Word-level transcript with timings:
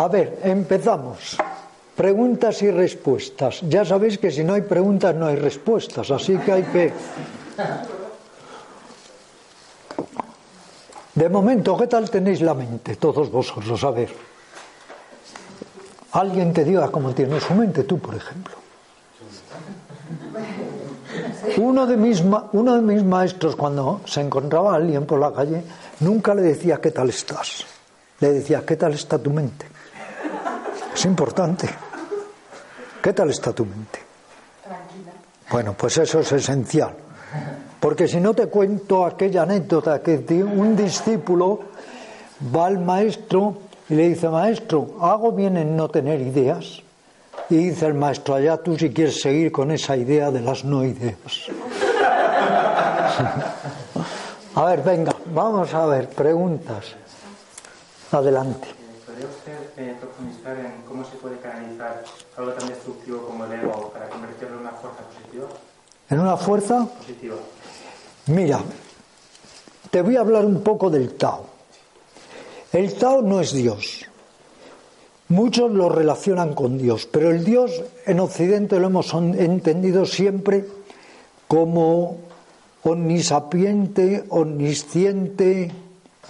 A 0.00 0.08
ver, 0.08 0.40
empezamos. 0.44 1.36
Preguntas 1.94 2.62
y 2.62 2.70
respuestas. 2.70 3.60
Ya 3.68 3.84
sabéis 3.84 4.16
que 4.16 4.30
si 4.30 4.42
no 4.42 4.54
hay 4.54 4.62
preguntas 4.62 5.14
no 5.14 5.26
hay 5.26 5.36
respuestas, 5.36 6.10
así 6.10 6.38
que 6.38 6.52
hay 6.52 6.62
que... 6.62 6.92
De 11.14 11.28
momento, 11.28 11.76
¿qué 11.76 11.86
tal 11.86 12.08
tenéis 12.08 12.40
la 12.40 12.54
mente, 12.54 12.96
todos 12.96 13.30
vosotros? 13.30 13.84
A 13.84 13.90
ver. 13.90 14.08
Alguien 16.12 16.54
te 16.54 16.64
diga 16.64 16.90
cómo 16.90 17.12
tiene 17.12 17.38
su 17.38 17.52
mente, 17.52 17.84
tú, 17.84 17.98
por 17.98 18.14
ejemplo. 18.14 18.54
Uno 21.58 21.86
de, 21.86 21.98
mis, 21.98 22.22
uno 22.52 22.76
de 22.76 22.80
mis 22.80 23.04
maestros, 23.04 23.54
cuando 23.54 24.00
se 24.06 24.22
encontraba 24.22 24.76
alguien 24.76 25.04
por 25.04 25.20
la 25.20 25.30
calle, 25.30 25.62
nunca 26.00 26.34
le 26.34 26.40
decía 26.40 26.80
qué 26.80 26.90
tal 26.90 27.10
estás. 27.10 27.66
Le 28.20 28.32
decía, 28.32 28.64
¿qué 28.64 28.76
tal 28.76 28.94
está 28.94 29.18
tu 29.18 29.28
mente? 29.28 29.66
Es 30.94 31.04
importante. 31.04 31.68
¿Qué 33.02 33.12
tal 33.12 33.30
está 33.30 33.52
tu 33.52 33.64
mente? 33.64 33.98
Tranquila. 34.62 35.12
Bueno, 35.50 35.74
pues 35.74 35.98
eso 35.98 36.20
es 36.20 36.32
esencial. 36.32 36.94
Porque 37.78 38.06
si 38.06 38.20
no 38.20 38.34
te 38.34 38.46
cuento 38.46 39.06
aquella 39.06 39.42
anécdota 39.42 40.02
que 40.02 40.16
un 40.44 40.76
discípulo 40.76 41.60
va 42.54 42.66
al 42.66 42.78
maestro 42.78 43.56
y 43.88 43.94
le 43.94 44.10
dice, 44.10 44.28
maestro, 44.28 44.96
hago 45.00 45.32
bien 45.32 45.56
en 45.56 45.76
no 45.76 45.88
tener 45.88 46.20
ideas. 46.20 46.82
Y 47.48 47.56
dice 47.56 47.86
el 47.86 47.94
maestro, 47.94 48.34
allá 48.34 48.58
tú 48.58 48.76
si 48.78 48.90
quieres 48.90 49.20
seguir 49.20 49.50
con 49.50 49.70
esa 49.70 49.96
idea 49.96 50.30
de 50.30 50.40
las 50.40 50.64
no 50.64 50.84
ideas. 50.84 51.48
a 54.54 54.64
ver, 54.64 54.82
venga, 54.82 55.14
vamos 55.32 55.72
a 55.74 55.86
ver, 55.86 56.08
preguntas. 56.08 56.94
Adelante. 58.12 58.79
¿Podría 59.20 59.36
usted 59.36 59.82
eh, 59.84 59.96
profundizar 60.00 60.58
en 60.58 60.82
cómo 60.88 61.04
se 61.04 61.16
puede 61.16 61.36
canalizar 61.40 62.02
algo 62.38 62.52
tan 62.52 62.68
destructivo 62.70 63.26
como 63.26 63.44
el 63.44 63.52
ego 63.52 63.90
para 63.92 64.08
convertirlo 64.08 64.54
en 64.54 64.60
una 64.62 64.70
fuerza 64.70 65.02
positiva? 65.02 65.46
¿En 66.08 66.20
una 66.20 66.36
fuerza? 66.38 66.86
Positiva. 66.86 67.36
Mira, 68.28 68.60
te 69.90 70.00
voy 70.00 70.16
a 70.16 70.20
hablar 70.20 70.46
un 70.46 70.62
poco 70.62 70.88
del 70.88 71.16
Tao. 71.16 71.44
El 72.72 72.94
Tao 72.94 73.20
no 73.20 73.42
es 73.42 73.52
Dios. 73.52 74.06
Muchos 75.28 75.70
lo 75.70 75.90
relacionan 75.90 76.54
con 76.54 76.78
Dios, 76.78 77.06
pero 77.06 77.30
el 77.30 77.44
Dios 77.44 77.72
en 78.06 78.20
Occidente 78.20 78.80
lo 78.80 78.86
hemos 78.86 79.12
entendido 79.12 80.06
siempre 80.06 80.64
como 81.46 82.16
omnisapiente, 82.84 84.24
omnisciente, 84.30 85.70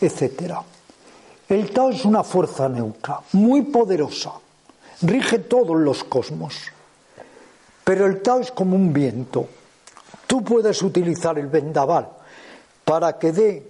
etc. 0.00 0.54
El 1.50 1.72
Tao 1.72 1.90
es 1.90 2.04
una 2.04 2.22
fuerza 2.22 2.68
neutra, 2.68 3.18
muy 3.32 3.62
poderosa, 3.62 4.34
rige 5.02 5.40
todos 5.40 5.76
los 5.76 6.04
cosmos, 6.04 6.54
pero 7.82 8.06
el 8.06 8.22
Tao 8.22 8.38
es 8.38 8.52
como 8.52 8.76
un 8.76 8.92
viento. 8.92 9.48
Tú 10.28 10.44
puedes 10.44 10.80
utilizar 10.80 11.40
el 11.40 11.48
vendaval 11.48 12.08
para 12.84 13.18
que 13.18 13.32
dé 13.32 13.66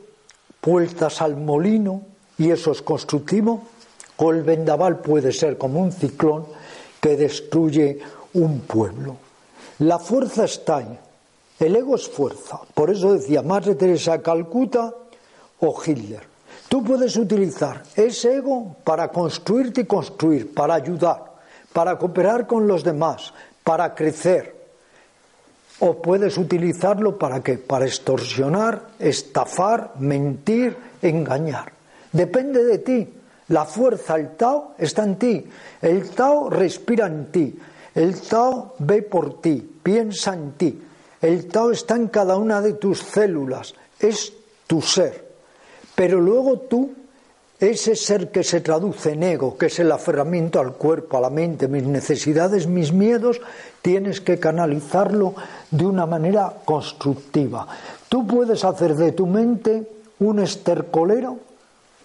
vueltas 0.63 1.23
al 1.23 1.39
molino 1.39 2.03
y 2.37 2.51
eso 2.51 2.71
es 2.71 2.83
constructivo, 2.83 3.63
o 4.19 4.31
el 4.31 4.43
vendaval 4.43 4.99
puede 4.99 5.33
ser 5.33 5.57
como 5.57 5.81
un 5.81 5.91
ciclón 5.91 6.45
que 7.01 7.17
destruye 7.17 7.99
un 8.35 8.61
pueblo. 8.61 9.17
La 9.79 9.99
fuerza 9.99 10.45
está 10.45 10.77
ahí. 10.77 10.99
El 11.59 11.77
ego 11.77 11.95
es 11.95 12.07
fuerza. 12.07 12.61
Por 12.75 12.91
eso 12.91 13.15
decía 13.15 13.41
Madre 13.41 13.75
Teresa 13.75 14.21
Calcuta 14.21 14.95
o 15.61 15.83
Hitler. 15.83 16.30
Tú 16.71 16.85
puedes 16.85 17.17
utilizar 17.17 17.83
ese 17.97 18.37
ego 18.37 18.77
para 18.85 19.09
construirte 19.09 19.81
y 19.81 19.87
construir, 19.87 20.55
para 20.55 20.75
ayudar, 20.75 21.25
para 21.73 21.99
cooperar 21.99 22.47
con 22.47 22.69
los 22.69 22.85
demás, 22.85 23.35
para 23.65 23.93
crecer. 23.93 24.55
O 25.81 26.01
puedes 26.01 26.39
utilizarlo 26.39 27.19
para 27.19 27.43
qué? 27.43 27.59
Para 27.59 27.87
extorsionar, 27.87 28.83
estafar, 29.01 29.95
mentir, 29.99 30.77
engañar. 31.03 31.73
Depende 32.13 32.63
de 32.63 32.79
ti. 32.79 33.15
La 33.49 33.65
fuerza, 33.65 34.15
el 34.15 34.37
Tao, 34.37 34.77
está 34.79 35.03
en 35.03 35.17
ti. 35.17 35.45
El 35.83 36.11
Tao 36.11 36.49
respira 36.51 37.09
en 37.09 37.33
ti. 37.33 37.59
El 37.97 38.21
Tao 38.21 38.77
ve 38.79 39.03
por 39.03 39.41
ti, 39.41 39.81
piensa 39.83 40.35
en 40.35 40.53
ti. 40.53 40.81
El 41.21 41.49
Tao 41.49 41.73
está 41.73 41.97
en 41.97 42.07
cada 42.07 42.37
una 42.37 42.61
de 42.61 42.75
tus 42.75 43.01
células. 43.01 43.75
Es 43.99 44.33
tu 44.69 44.81
ser. 44.81 45.30
Pero 46.01 46.19
luego 46.19 46.61
tú, 46.61 46.93
ese 47.59 47.95
ser 47.95 48.31
que 48.31 48.43
se 48.43 48.63
traduce 48.63 49.13
en 49.13 49.23
ego, 49.23 49.59
que 49.59 49.67
es 49.67 49.81
el 49.81 49.93
aferramiento 49.93 50.59
al 50.59 50.73
cuerpo, 50.73 51.19
a 51.19 51.21
la 51.21 51.29
mente, 51.29 51.69
mis 51.69 51.83
necesidades, 51.83 52.67
mis 52.67 52.91
miedos, 52.91 53.39
tienes 53.83 54.23
que 54.23 54.41
canalizarlo 54.41 55.35
de 55.71 55.85
una 55.85 56.07
manera 56.07 56.55
constructiva. 56.65 57.69
Tú 58.09 58.27
puedes 58.27 58.65
hacer 58.65 58.95
de 58.95 59.13
tu 59.13 59.27
mente 59.27 59.87
un 60.21 60.39
estercolero 60.39 61.37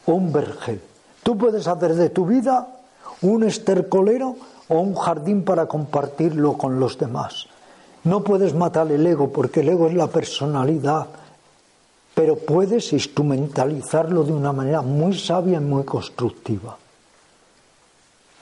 o 0.05 0.11
un 0.11 0.33
vergel. 0.33 0.81
Tú 1.23 1.37
puedes 1.37 1.65
hacer 1.65 1.95
de 1.95 2.09
tu 2.09 2.25
vida 2.25 2.67
un 3.21 3.45
estercolero 3.45 4.35
o 4.67 4.77
un 4.77 4.93
jardín 4.93 5.45
para 5.45 5.67
compartirlo 5.67 6.57
con 6.57 6.81
los 6.81 6.97
demás. 6.97 7.47
No 8.03 8.25
puedes 8.25 8.53
matar 8.53 8.91
el 8.91 9.07
ego 9.07 9.31
porque 9.31 9.61
el 9.61 9.69
ego 9.69 9.87
es 9.87 9.93
la 9.93 10.07
personalidad, 10.07 11.07
pero 12.15 12.37
puedes 12.37 12.93
instrumentalizarlo 12.93 14.23
de 14.23 14.31
una 14.31 14.53
manera 14.53 14.81
muy 14.81 15.19
sabia 15.19 15.57
y 15.57 15.61
muy 15.61 15.83
constructiva. 15.83 16.77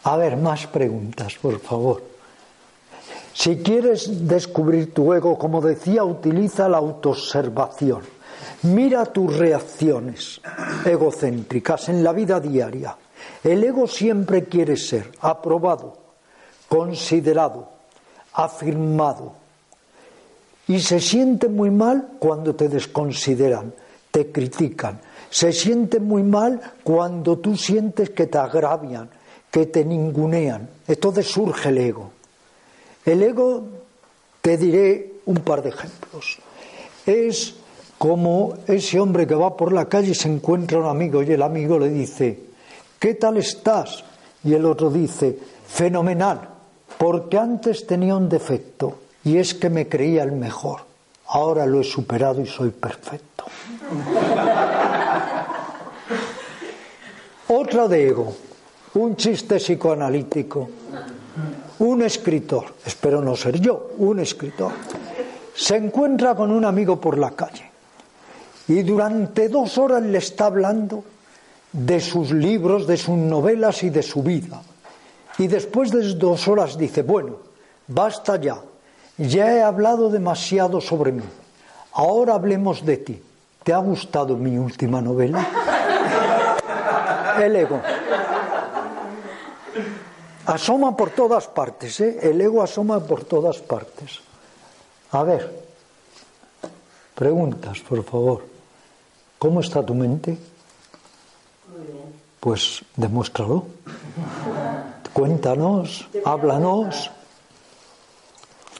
A 0.04 0.18
ver, 0.18 0.38
más 0.38 0.68
preguntas, 0.68 1.36
por 1.42 1.60
favor. 1.60 2.04
Si 3.34 3.58
quieres 3.58 4.28
descubrir 4.28 4.94
tu 4.94 5.12
ego, 5.12 5.38
como 5.40 5.60
decía, 5.60 6.04
utiliza 6.04 6.70
la 6.70 6.78
autoobservación. 6.78 8.04
Mira 8.64 9.06
tus 9.06 9.36
reacciones 9.36 10.40
egocéntricas 10.86 11.90
en 11.90 12.04
la 12.04 12.14
vida 12.14 12.40
diaria. 12.40 12.96
El 13.44 13.64
ego 13.64 13.88
siempre 13.88 14.46
quiere 14.46 14.78
ser 14.78 15.12
aprobado, 15.20 15.98
considerado, 16.70 17.70
afirmado. 18.34 19.43
Y 20.68 20.80
se 20.80 21.00
siente 21.00 21.50
muy 21.50 21.72
mal 21.72 22.12
cuando 22.20 22.56
te 22.56 22.70
desconsideran, 22.70 23.74
te 24.12 24.32
critican. 24.32 25.00
Se 25.30 25.52
siente 25.52 26.00
muy 26.00 26.24
mal 26.24 26.62
cuando 26.84 27.40
tú 27.40 27.58
sientes 27.58 28.12
que 28.12 28.28
te 28.28 28.38
agravian, 28.38 29.10
que 29.52 29.66
te 29.66 29.84
ningunean. 29.84 30.70
Entonces 30.88 31.28
surge 31.28 31.70
el 31.70 31.78
ego. 31.80 32.12
El 33.06 33.24
ego, 33.24 33.66
te 34.42 34.58
diré 34.58 35.14
un 35.26 35.38
par 35.38 35.62
de 35.62 35.70
ejemplos. 35.70 36.40
Es 37.06 37.56
como 37.98 38.54
ese 38.68 39.00
hombre 39.00 39.28
que 39.28 39.36
va 39.36 39.56
por 39.58 39.74
la 39.74 39.86
calle 39.90 40.12
y 40.12 40.16
se 40.16 40.30
encuentra 40.30 40.80
un 40.80 40.88
amigo 40.88 41.24
y 41.24 41.32
el 41.32 41.42
amigo 41.42 41.78
le 41.80 41.90
dice, 41.90 42.40
¿qué 43.00 43.16
tal 43.16 43.38
estás? 43.38 44.04
Y 44.44 44.54
el 44.54 44.66
otro 44.66 44.90
dice, 44.90 45.38
fenomenal, 45.68 46.50
porque 46.98 47.38
antes 47.38 47.86
tenía 47.88 48.16
un 48.16 48.30
defecto 48.30 49.03
y 49.24 49.38
es 49.38 49.54
que 49.54 49.70
me 49.70 49.88
creía 49.88 50.24
el 50.24 50.32
mejor. 50.32 50.82
Ahora 51.28 51.66
lo 51.66 51.82
he 51.82 51.84
superado 51.84 52.42
y 52.42 52.48
soy 52.48 52.72
perfecto. 52.72 53.46
Otra 57.48 57.88
de 57.88 58.08
ego, 58.08 58.34
un 58.96 59.16
chiste 59.16 59.58
psicoanalítico. 59.58 60.70
Un 61.80 62.04
escritor, 62.04 62.76
espero 62.86 63.22
no 63.22 63.36
ser 63.36 63.60
yo, 63.60 63.94
un 63.98 64.20
escritor, 64.20 64.72
se 65.56 65.76
encuentra 65.76 66.36
con 66.36 66.52
un 66.52 66.66
amigo 66.66 67.02
por 67.02 67.18
la 67.18 67.32
calle 67.32 67.74
y 68.68 68.82
durante 68.84 69.50
dos 69.50 69.78
horas 69.78 70.04
le 70.04 70.18
está 70.18 70.46
hablando 70.46 71.04
de 71.72 72.00
sus 72.00 72.32
libros, 72.32 72.88
de 72.88 72.98
sus 72.98 73.18
novelas 73.18 73.84
y 73.84 73.90
de 73.90 74.04
su 74.04 74.24
vida. 74.24 74.62
Y 75.38 75.48
después 75.48 75.92
de 75.92 76.14
dos 76.14 76.48
horas 76.48 76.78
dice, 76.78 77.02
bueno, 77.02 77.38
basta 77.88 78.40
ya, 78.40 78.62
ya 79.28 79.54
he 79.54 79.62
hablado 79.62 80.10
demasiado 80.10 80.82
sobre 80.82 81.12
mí, 81.12 81.24
ahora 81.94 82.36
hablemos 82.36 82.86
de 82.86 82.98
ti. 82.98 83.24
¿Te 83.64 83.72
ha 83.72 83.78
gustado 83.78 84.36
mi 84.36 84.58
última 84.58 85.02
novela? 85.02 85.48
El 87.40 87.56
ego. 87.56 87.80
Asoma 90.46 90.96
por 90.98 91.12
todas 91.12 91.48
partes, 91.48 92.00
¿eh? 92.02 92.20
El 92.22 92.42
ego 92.42 92.62
asoma 92.62 93.00
por 93.00 93.24
todas 93.24 93.60
partes. 93.60 94.20
A 95.12 95.24
ver, 95.24 95.64
preguntas, 97.16 97.80
por 97.80 98.04
favor. 98.04 98.46
¿Cómo 99.40 99.62
está 99.62 99.86
tu 99.86 99.96
mente? 99.96 100.38
Muy 101.72 101.88
bien. 101.88 102.14
Pues 102.42 102.84
demuéstralo. 102.98 103.66
Cuéntanos, 105.14 106.10
háblanos. 106.26 107.10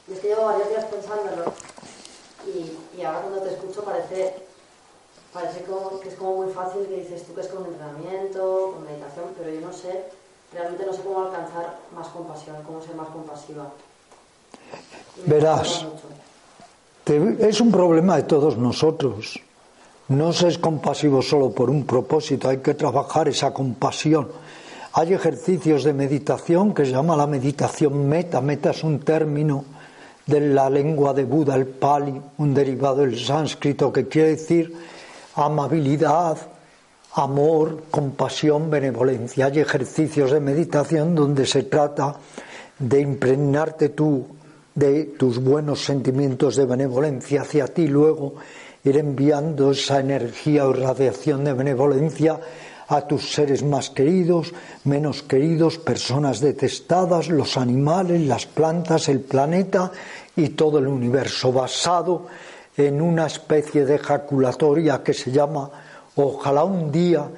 Yo 0.06 0.14
es 0.14 0.20
que 0.20 0.28
llevo 0.28 0.44
varios 0.44 0.68
días 0.68 0.84
pensándolo 0.84 1.52
y, 2.46 2.98
y 2.98 3.02
ahora 3.02 3.22
cuando 3.22 3.40
te 3.40 3.54
escucho 3.54 3.82
parece 3.82 4.34
parece 5.34 5.64
como, 5.64 5.98
que 5.98 6.08
es 6.08 6.14
como 6.14 6.36
muy 6.36 6.52
fácil 6.52 6.86
que 6.86 7.00
dices 7.00 7.24
tú 7.26 7.34
que 7.34 7.40
es 7.40 7.48
con 7.48 7.66
entrenamiento, 7.66 8.72
con 8.74 8.84
meditación, 8.86 9.26
pero 9.36 9.52
yo 9.52 9.60
no 9.60 9.72
sé, 9.72 10.04
realmente 10.52 10.86
no 10.86 10.92
sé 10.92 11.02
cómo 11.02 11.26
alcanzar 11.26 11.78
más 11.94 12.06
compasión, 12.08 12.56
cómo 12.64 12.80
ser 12.80 12.94
más 12.94 13.08
compasiva. 13.08 13.72
Verás, 15.26 15.84
es 17.04 17.60
un 17.60 17.72
problema 17.72 18.16
de 18.16 18.22
todos 18.22 18.56
nosotros. 18.56 19.40
No 20.06 20.32
se 20.32 20.48
es 20.48 20.58
compasivo 20.58 21.20
solo 21.22 21.50
por 21.50 21.68
un 21.68 21.84
propósito, 21.84 22.48
hay 22.48 22.58
que 22.58 22.74
trabajar 22.74 23.28
esa 23.28 23.52
compasión. 23.52 24.28
Hay 24.92 25.12
ejercicios 25.12 25.82
de 25.82 25.92
meditación 25.92 26.72
que 26.72 26.84
se 26.84 26.92
llama 26.92 27.16
la 27.16 27.26
meditación 27.26 28.08
meta. 28.08 28.40
Meta 28.40 28.70
es 28.70 28.84
un 28.84 29.00
término 29.00 29.64
de 30.26 30.40
la 30.40 30.70
lengua 30.70 31.12
de 31.12 31.24
Buda, 31.24 31.54
el 31.54 31.66
Pali, 31.66 32.20
un 32.38 32.54
derivado 32.54 32.96
del 32.96 33.18
sánscrito 33.18 33.92
que 33.92 34.08
quiere 34.08 34.30
decir 34.30 34.72
amabilidad, 35.36 36.38
amor, 37.14 37.84
compasión, 37.90 38.70
benevolencia. 38.70 39.46
Hay 39.46 39.60
ejercicios 39.60 40.32
de 40.32 40.40
meditación 40.40 41.14
donde 41.14 41.46
se 41.46 41.64
trata 41.64 42.16
de 42.78 43.00
impregnarte 43.00 43.90
tú 43.90 44.26
de 44.74 45.04
tus 45.04 45.38
buenos 45.38 45.84
sentimientos 45.84 46.56
de 46.56 46.66
benevolencia 46.66 47.42
hacia 47.42 47.66
ti, 47.66 47.86
luego 47.86 48.34
ir 48.82 48.96
enviando 48.98 49.70
esa 49.70 50.00
energía 50.00 50.66
o 50.66 50.72
radiación 50.72 51.44
de 51.44 51.52
benevolencia 51.52 52.40
a 52.88 53.06
tus 53.06 53.32
seres 53.32 53.62
más 53.62 53.90
queridos, 53.90 54.52
menos 54.84 55.22
queridos, 55.22 55.78
personas 55.78 56.40
detestadas, 56.40 57.28
los 57.28 57.56
animales, 57.56 58.20
las 58.22 58.46
plantas, 58.46 59.08
el 59.08 59.20
planeta 59.20 59.90
y 60.36 60.50
todo 60.50 60.78
el 60.78 60.86
universo, 60.86 61.52
basado 61.52 62.26
en 62.76 63.00
una 63.00 63.26
especie 63.26 63.84
de 63.84 63.96
ejaculatoria 63.96 65.02
que 65.02 65.14
se 65.14 65.30
llama 65.30 65.70
ojalá 66.16 66.64
un 66.64 66.90
día 66.90 67.28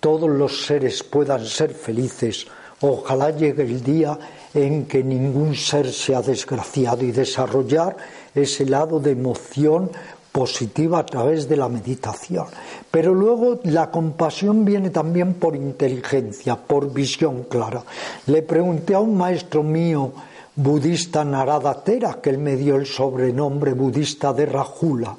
todos 0.00 0.28
los 0.28 0.66
seres 0.66 1.02
puedan 1.02 1.44
ser 1.46 1.72
felices, 1.72 2.46
ojalá 2.80 3.30
llegue 3.30 3.62
el 3.62 3.82
día 3.82 4.18
en 4.52 4.86
que 4.86 5.02
ningún 5.02 5.54
ser 5.54 5.90
sea 5.92 6.20
desgraciado 6.20 7.04
y 7.04 7.10
desarrollar 7.10 7.96
ese 8.34 8.66
lado 8.66 9.00
de 9.00 9.12
emoción 9.12 9.90
positiva 10.34 10.98
a 10.98 11.06
través 11.06 11.48
de 11.48 11.56
la 11.56 11.68
meditación. 11.68 12.46
Pero 12.90 13.14
luego 13.14 13.60
la 13.62 13.92
compasión 13.92 14.64
viene 14.64 14.90
también 14.90 15.34
por 15.34 15.54
inteligencia, 15.54 16.56
por 16.56 16.92
visión 16.92 17.44
clara. 17.44 17.84
Le 18.26 18.42
pregunté 18.42 18.94
a 18.94 18.98
un 18.98 19.16
maestro 19.16 19.62
mío, 19.62 20.10
budista 20.56 21.24
Narada 21.24 21.84
Tera, 21.84 22.18
que 22.20 22.30
él 22.30 22.38
me 22.38 22.56
dio 22.56 22.74
el 22.74 22.84
sobrenombre 22.84 23.74
budista 23.74 24.32
de 24.32 24.46
Rajula. 24.46 25.16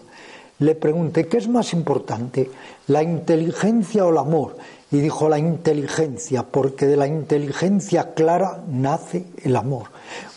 Le 0.59 0.75
pregunté, 0.75 1.27
¿qué 1.27 1.37
es 1.37 1.47
más 1.47 1.71
importante, 1.71 2.51
la 2.87 3.01
inteligencia 3.01 4.05
o 4.05 4.09
el 4.09 4.17
amor? 4.17 4.57
Y 4.91 4.99
dijo 4.99 5.29
la 5.29 5.39
inteligencia, 5.39 6.43
porque 6.43 6.87
de 6.87 6.97
la 6.97 7.07
inteligencia 7.07 8.13
clara 8.13 8.65
nace 8.67 9.27
el 9.41 9.55
amor. 9.55 9.87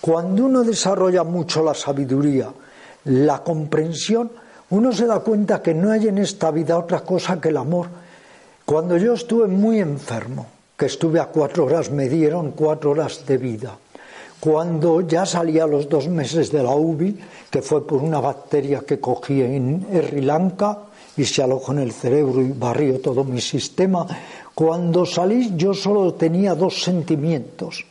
Cuando 0.00 0.44
uno 0.44 0.62
desarrolla 0.62 1.24
mucho 1.24 1.64
la 1.64 1.74
sabiduría, 1.74 2.52
la 3.06 3.42
comprensión, 3.42 4.30
uno 4.70 4.92
se 4.92 5.06
da 5.06 5.20
cuenta 5.20 5.62
que 5.62 5.74
no 5.74 5.90
hay 5.90 6.08
en 6.08 6.18
esta 6.18 6.50
vida 6.50 6.78
otra 6.78 7.00
cosa 7.00 7.40
que 7.40 7.48
el 7.48 7.56
amor. 7.56 7.88
Cuando 8.64 8.96
yo 8.96 9.14
estuve 9.14 9.48
muy 9.48 9.80
enfermo, 9.80 10.46
que 10.76 10.86
estuve 10.86 11.20
a 11.20 11.26
cuatro 11.26 11.64
horas, 11.64 11.90
me 11.90 12.08
dieron 12.08 12.52
cuatro 12.52 12.90
horas 12.90 13.24
de 13.26 13.38
vida 13.38 13.78
cuando 14.40 15.00
ya 15.00 15.26
salía 15.26 15.66
los 15.66 15.88
dos 15.88 16.08
meses 16.08 16.52
de 16.52 16.62
la 16.62 16.74
UBI, 16.74 17.18
que 17.50 17.62
fue 17.62 17.86
por 17.86 18.02
una 18.02 18.20
bacteria 18.20 18.80
que 18.86 19.00
cogí 19.00 19.42
en 19.42 19.86
Sri 19.90 20.20
Lanka 20.22 20.78
y 21.16 21.24
se 21.24 21.42
alojó 21.42 21.72
en 21.72 21.80
el 21.80 21.92
cerebro 21.92 22.40
y 22.40 22.52
barrió 22.52 23.00
todo 23.00 23.24
mi 23.24 23.40
sistema, 23.40 24.06
cuando 24.54 25.04
salí 25.04 25.56
yo 25.56 25.74
solo 25.74 26.14
tenía 26.14 26.54
dos 26.54 26.82
sentimientos. 26.82 27.84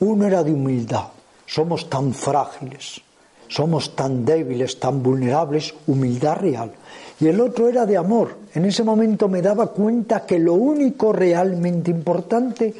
Uno 0.00 0.26
era 0.26 0.42
de 0.42 0.52
humildad, 0.52 1.08
somos 1.44 1.88
tan 1.90 2.14
frágiles, 2.14 3.00
somos 3.48 3.94
tan 3.94 4.24
débiles, 4.24 4.78
tan 4.78 5.02
vulnerables, 5.02 5.74
humildad 5.86 6.36
real. 6.36 6.72
Y 7.20 7.28
el 7.28 7.40
otro 7.40 7.68
era 7.68 7.86
de 7.86 7.96
amor. 7.96 8.36
En 8.54 8.64
ese 8.64 8.82
momento 8.82 9.28
me 9.28 9.42
daba 9.42 9.68
cuenta 9.68 10.26
que 10.26 10.38
lo 10.38 10.54
único 10.54 11.12
realmente 11.12 11.90
importante 11.90 12.74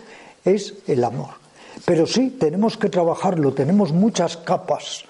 es 0.44 0.74
el 0.86 1.04
amor. 1.04 1.30
Pero 1.84 2.06
sí, 2.06 2.36
tenemos 2.38 2.76
que 2.76 2.88
trabajarlo, 2.88 3.52
tenemos 3.52 3.92
muchas 3.92 4.36
capas 4.36 5.04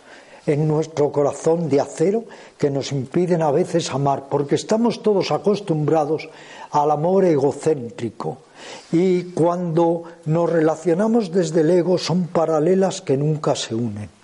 en 0.46 0.68
nuestro 0.68 1.10
corazón 1.10 1.68
de 1.68 1.80
acero 1.80 2.24
que 2.56 2.70
nos 2.70 2.92
impiden 2.92 3.42
a 3.42 3.50
veces 3.50 3.90
amar, 3.92 4.24
porque 4.30 4.54
estamos 4.54 5.02
todos 5.02 5.32
acostumbrados 5.32 6.28
al 6.70 6.90
amor 6.90 7.24
egocéntrico. 7.24 8.38
Y 8.92 9.24
cuando 9.32 10.04
nos 10.26 10.50
relacionamos 10.50 11.32
desde 11.32 11.62
el 11.62 11.70
ego 11.70 11.98
son 11.98 12.28
paralelas 12.28 13.00
que 13.00 13.16
nunca 13.16 13.54
se 13.56 13.74
unen. 13.74 14.15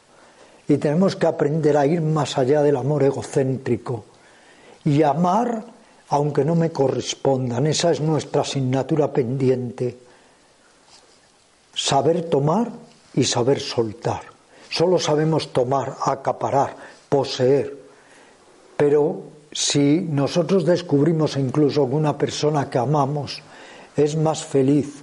Y 0.69 0.77
tenemos 0.79 1.17
que 1.17 1.27
aprender 1.27 1.77
a 1.77 1.87
ir 1.87 2.01
más 2.01 2.39
allá 2.39 2.63
del 2.63 2.77
amor 2.77 3.03
egocéntrico 3.03 4.05
y 4.85 5.03
amar 5.03 5.65
aunque 6.09 6.45
no 6.45 6.55
me 6.55 6.71
correspondan. 6.71 7.67
Esa 7.67 7.91
es 7.91 8.01
nuestra 8.01 8.43
asignatura 8.43 9.13
pendiente 9.13 9.97
saber 11.75 12.29
tomar 12.29 12.71
y 13.15 13.25
saber 13.25 13.61
soltar. 13.61 14.21
Solo 14.69 14.99
sabemos 14.99 15.53
tomar, 15.53 15.97
acaparar, 16.05 16.77
poseer. 17.09 17.77
Pero 18.77 19.23
si 19.53 20.07
nosotros 20.11 20.65
descubrimos 20.65 21.37
incluso 21.37 21.89
que 21.89 21.95
una 21.95 22.17
persona 22.19 22.69
que 22.69 22.79
amamos 22.79 23.43
es 23.97 24.17
más 24.17 24.45
feliz, 24.45 25.03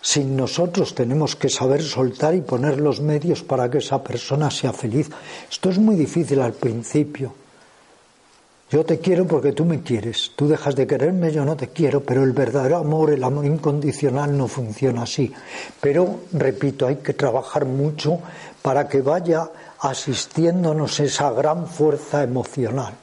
sin 0.00 0.36
nosotros 0.36 0.94
tenemos 0.94 1.36
que 1.36 1.48
saber 1.48 1.82
soltar 1.82 2.34
y 2.34 2.40
poner 2.40 2.80
los 2.80 3.00
medios 3.00 3.42
para 3.42 3.70
que 3.70 3.78
esa 3.78 4.02
persona 4.02 4.50
sea 4.50 4.72
feliz. 4.72 5.10
Esto 5.50 5.70
es 5.70 5.78
muy 5.78 5.96
difícil 5.96 6.40
al 6.40 6.52
principio. 6.52 7.32
Yo 8.68 8.84
te 8.84 8.98
quiero 8.98 9.26
porque 9.26 9.52
tú 9.52 9.64
me 9.64 9.82
quieres. 9.82 10.32
Tú 10.34 10.48
dejas 10.48 10.74
de 10.74 10.88
quererme, 10.88 11.30
yo 11.30 11.44
no 11.44 11.56
te 11.56 11.68
quiero. 11.68 12.00
Pero 12.00 12.24
el 12.24 12.32
verdadero 12.32 12.78
amor, 12.78 13.10
el 13.10 13.22
amor 13.22 13.46
incondicional 13.46 14.36
no 14.36 14.48
funciona 14.48 15.02
así. 15.02 15.32
Pero, 15.80 16.20
repito, 16.32 16.86
hay 16.86 16.96
que 16.96 17.14
trabajar 17.14 17.64
mucho 17.64 18.18
para 18.62 18.88
que 18.88 19.02
vaya 19.02 19.48
asistiéndonos 19.78 20.98
esa 20.98 21.30
gran 21.30 21.68
fuerza 21.68 22.24
emocional. 22.24 22.94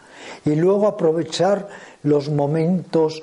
Y 0.43 0.55
luego 0.55 0.85
aprovechar 0.85 1.69
los 2.03 2.29
momentos 2.29 3.21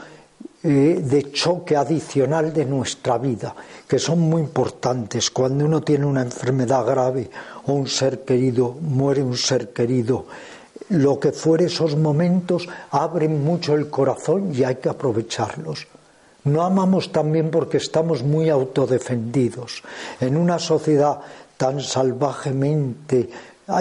eh, 0.62 1.00
de 1.02 1.32
choque 1.32 1.74
adicional 1.74 2.52
de 2.52 2.66
nuestra 2.66 3.16
vida, 3.16 3.54
que 3.88 3.98
son 3.98 4.20
muy 4.20 4.42
importantes. 4.42 5.30
Cuando 5.30 5.64
uno 5.64 5.80
tiene 5.80 6.04
una 6.04 6.20
enfermedad 6.20 6.84
grave 6.84 7.30
o 7.66 7.72
un 7.72 7.86
ser 7.86 8.24
querido, 8.24 8.76
muere 8.80 9.22
un 9.22 9.38
ser 9.38 9.72
querido, 9.72 10.26
lo 10.90 11.18
que 11.18 11.32
fuere 11.32 11.64
esos 11.64 11.96
momentos 11.96 12.68
abren 12.90 13.42
mucho 13.42 13.74
el 13.74 13.88
corazón 13.88 14.52
y 14.54 14.62
hay 14.64 14.76
que 14.76 14.90
aprovecharlos. 14.90 15.86
No 16.44 16.62
amamos 16.62 17.10
también 17.10 17.50
porque 17.50 17.78
estamos 17.78 18.22
muy 18.22 18.50
autodefendidos. 18.50 19.82
En 20.20 20.36
una 20.36 20.58
sociedad 20.58 21.20
tan 21.56 21.80
salvajemente 21.80 23.30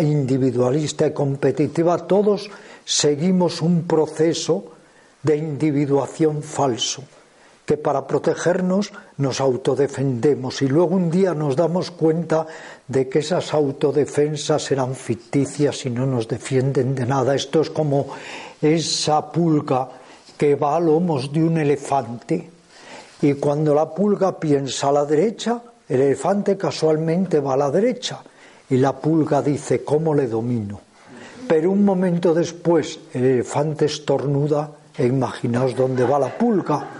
individualista 0.02 1.08
y 1.08 1.14
competitiva, 1.14 1.98
todos 2.08 2.50
seguimos 2.86 3.62
un 3.62 3.84
proceso 3.84 4.79
de 5.24 5.38
individuación 5.38 6.44
falso 6.44 7.04
que 7.70 7.78
para 7.78 8.08
protegernos 8.08 8.92
nos 9.18 9.40
autodefendemos 9.40 10.64
y 10.64 10.68
luego 10.68 10.96
un 10.96 11.12
día 11.12 11.36
nos 11.36 11.56
damos 11.56 11.92
cuenta 11.92 12.48
de 12.88 13.08
que 13.08 13.20
esas 13.20 13.54
autodefensas 13.54 14.72
eran 14.72 14.96
ficticias 14.96 15.86
y 15.86 15.92
no 15.92 16.08
nos 16.08 16.28
defienden 16.28 16.96
de 16.96 17.06
nada. 17.06 17.36
Esto 17.36 17.62
es 17.62 17.70
como 17.70 18.08
esa 18.60 19.32
pulga 19.32 19.88
que 20.36 20.56
va 20.56 20.78
a 20.78 20.80
lomos 20.80 21.32
de 21.32 21.44
un 21.44 21.60
elefante 21.60 22.50
y 23.22 23.34
cuando 23.36 23.76
la 23.76 23.94
pulga 23.94 24.40
piensa 24.40 24.90
a 24.90 24.94
la 24.94 25.06
derecha, 25.06 25.62
el 25.88 26.02
elefante 26.02 26.58
casualmente 26.58 27.40
va 27.40 27.54
a 27.54 27.58
la 27.58 27.70
derecha 27.70 28.24
y 28.68 28.78
la 28.78 28.94
pulga 28.98 29.44
dice, 29.44 29.84
¿cómo 29.84 30.16
le 30.16 30.26
domino? 30.26 30.82
Pero 31.48 31.70
un 31.70 31.86
momento 31.86 32.34
después 32.34 33.00
el 33.14 33.26
elefante 33.26 33.86
estornuda 33.86 34.72
e 35.00 35.08
imaginaos 35.08 35.74
dónde 35.76 36.04
va 36.04 36.20
la 36.20 36.38
pulga 36.38 37.00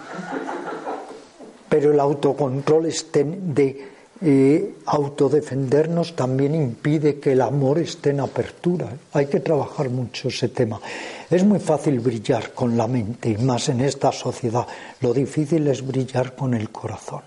pero 1.70 1.94
el 1.94 2.00
autocontrol 2.00 2.90
de 3.14 3.88
eh, 4.22 4.76
autodefendernos 4.86 6.16
también 6.16 6.56
impide 6.56 7.20
que 7.20 7.34
el 7.34 7.42
amor 7.42 7.78
esté 7.78 8.10
en 8.10 8.20
apertura. 8.20 8.90
Hay 9.14 9.28
que 9.28 9.40
trabajar 9.40 9.90
mucho 9.90 10.28
ese 10.28 10.50
tema. 10.50 10.82
Es 11.30 11.44
muy 11.44 11.60
fácil 11.60 12.00
brillar 12.00 12.54
con 12.54 12.76
la 12.76 12.88
mente 12.88 13.30
y 13.30 13.38
más 13.38 13.70
en 13.70 13.82
esta 13.82 14.12
sociedad. 14.12 14.68
Lo 15.00 15.14
difícil 15.14 15.68
es 15.68 15.86
brillar 15.86 16.36
con 16.36 16.56
el 16.56 16.72
corazón. 16.72 17.22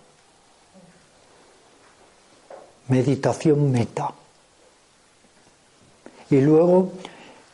Meditación 2.88 3.70
meta. 3.70 4.12
Y 6.28 6.40
luego 6.40 6.92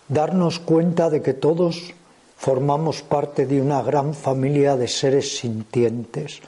darnos 0.09 0.59
cuenta 0.59 1.11
de 1.11 1.21
que 1.21 1.35
todos 1.35 1.93
formamos 2.39 3.03
parte 3.03 3.47
de 3.47 3.61
una 3.61 3.83
gran 3.83 4.15
familia 4.15 4.77
de 4.77 4.87
seres 4.87 5.39
sintientes. 5.39 6.41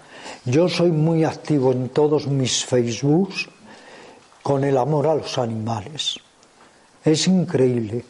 Yo 0.44 0.68
soy 0.68 0.90
muy 0.92 1.24
activo 1.24 1.72
en 1.72 1.88
todos 1.88 2.28
mis 2.28 2.64
Facebooks 2.64 3.48
con 4.42 4.62
el 4.64 4.78
amor 4.78 5.08
a 5.08 5.16
los 5.16 5.36
animales. 5.36 6.16
Es 7.04 7.26
increíble 7.26 8.04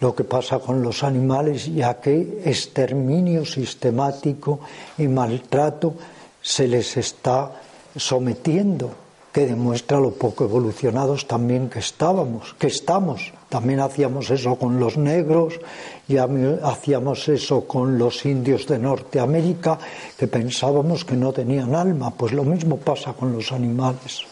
lo 0.00 0.14
que 0.14 0.22
pasa 0.22 0.60
con 0.60 0.80
los 0.80 1.02
animales, 1.02 1.66
ya 1.74 2.00
que 2.00 2.42
exterminio 2.44 3.44
sistemático 3.44 4.60
y 4.96 5.08
maltrato 5.08 5.94
se 6.40 6.68
les 6.68 6.96
está 6.96 7.50
sometiendo, 7.96 8.90
que 9.32 9.46
demuestra 9.46 9.98
lo 9.98 10.12
poco 10.12 10.44
evolucionados 10.44 11.26
también 11.26 11.68
que 11.68 11.80
estábamos, 11.80 12.54
que 12.54 12.68
estamos. 12.68 13.32
También 13.48 13.80
hacíamos 13.80 14.30
eso 14.30 14.56
con 14.56 14.78
los 14.78 14.98
negros, 14.98 15.58
ya 16.06 16.28
hacíamos 16.62 17.28
eso 17.28 17.66
con 17.66 17.98
los 17.98 18.26
indios 18.26 18.66
de 18.66 18.78
Norteamérica, 18.78 19.78
que 20.18 20.26
pensábamos 20.26 21.04
que 21.04 21.16
no 21.16 21.32
tenían 21.32 21.74
alma. 21.74 22.10
Pues 22.10 22.32
lo 22.32 22.44
mismo 22.44 22.76
pasa 22.76 23.14
con 23.14 23.32
los 23.32 23.50
animales. 23.52 24.24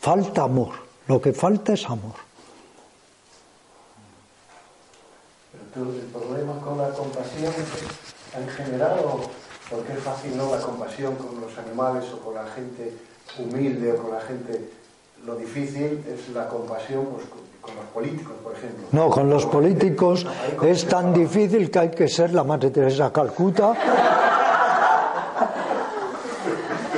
Falta 0.00 0.42
amor, 0.42 0.70
lo 1.06 1.20
que 1.20 1.32
falta 1.32 1.74
es 1.74 1.88
amor. 1.88 2.32
el 5.74 6.04
problema 6.12 6.58
con 6.60 6.76
la 6.76 6.90
compasión 6.90 7.52
en 8.36 8.48
general 8.48 9.00
porque 9.70 9.92
es 9.94 10.00
fácil 10.00 10.36
no 10.36 10.54
la 10.54 10.60
compasión 10.60 11.16
con 11.16 11.40
los 11.40 11.56
animales 11.56 12.04
o 12.12 12.18
con 12.18 12.34
la 12.34 12.46
gente 12.46 12.92
humilde 13.38 13.92
o 13.92 13.96
con 13.96 14.10
la 14.12 14.20
gente 14.20 14.68
lo 15.24 15.36
difícil 15.36 16.04
es 16.06 16.28
la 16.34 16.46
compasión 16.48 17.06
pues, 17.06 17.24
con 17.62 17.76
los 17.76 17.86
políticos, 17.86 18.34
por 18.42 18.52
ejemplo. 18.52 18.86
No, 18.92 19.08
con 19.08 19.30
los 19.30 19.46
políticos 19.46 20.26
es 20.62 20.84
tan 20.86 21.14
difícil 21.14 21.70
que 21.70 21.78
hay 21.78 21.90
que 21.90 22.08
ser 22.08 22.34
la 22.34 22.44
Madre 22.44 22.70
Teresa 22.70 23.12
Calcuta 23.12 23.74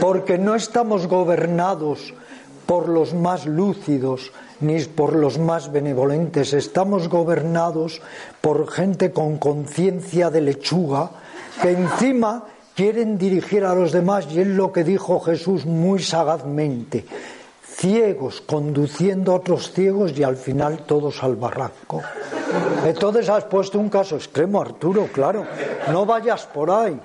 porque 0.00 0.36
no 0.38 0.54
estamos 0.54 1.06
gobernados 1.06 2.12
por 2.66 2.88
los 2.88 3.14
más 3.14 3.46
lúcidos, 3.46 4.32
ni 4.60 4.82
por 4.84 5.14
los 5.14 5.38
más 5.38 5.70
benevolentes. 5.70 6.52
Estamos 6.52 7.08
gobernados 7.08 8.00
por 8.40 8.70
gente 8.70 9.12
con 9.12 9.38
conciencia 9.38 10.30
de 10.30 10.40
lechuga 10.40 11.10
que 11.60 11.70
encima 11.70 12.44
quieren 12.74 13.18
dirigir 13.18 13.64
a 13.64 13.74
los 13.74 13.92
demás 13.92 14.26
y 14.30 14.40
es 14.40 14.46
lo 14.46 14.72
que 14.72 14.84
dijo 14.84 15.20
Jesús 15.20 15.66
muy 15.66 16.00
sagazmente. 16.00 17.04
Ciegos 17.76 18.40
conduciendo 18.40 19.32
a 19.32 19.36
otros 19.36 19.72
ciegos 19.72 20.16
y 20.16 20.22
al 20.22 20.36
final 20.36 20.78
todos 20.86 21.22
al 21.22 21.36
barranco. 21.36 22.02
Entonces 22.84 23.28
has 23.28 23.44
puesto 23.44 23.78
un 23.78 23.88
caso 23.88 24.16
extremo, 24.16 24.60
Arturo, 24.60 25.08
claro. 25.12 25.44
No 25.90 26.06
vayas 26.06 26.46
por 26.46 26.70
ahí. 26.70 26.98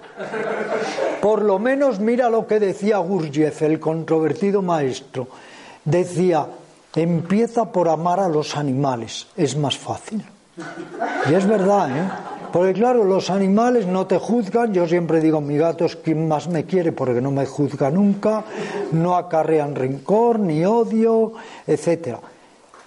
Por 1.21 1.41
lo 1.41 1.59
menos 1.59 1.99
mira 1.99 2.29
lo 2.29 2.45
que 2.45 2.59
decía 2.59 2.97
Gurdjieff, 2.99 3.61
el 3.63 3.79
controvertido 3.79 4.61
maestro. 4.61 5.27
Decía, 5.83 6.45
empieza 6.95 7.71
por 7.71 7.89
amar 7.89 8.19
a 8.19 8.29
los 8.29 8.55
animales, 8.55 9.27
es 9.35 9.57
más 9.57 9.77
fácil. 9.77 10.23
Y 11.29 11.33
es 11.33 11.47
verdad, 11.47 11.89
¿eh? 11.89 12.09
Porque 12.51 12.73
claro, 12.73 13.03
los 13.03 13.29
animales 13.29 13.85
no 13.85 14.07
te 14.07 14.17
juzgan, 14.17 14.73
yo 14.73 14.87
siempre 14.87 15.21
digo, 15.21 15.39
mi 15.39 15.57
gato 15.57 15.85
es 15.85 15.95
quien 15.95 16.27
más 16.27 16.47
me 16.47 16.65
quiere 16.65 16.91
porque 16.91 17.21
no 17.21 17.31
me 17.31 17.45
juzga 17.45 17.91
nunca, 17.91 18.43
no 18.91 19.15
acarrean 19.15 19.75
rencor 19.75 20.39
ni 20.39 20.65
odio, 20.65 21.33
etcétera. 21.67 22.19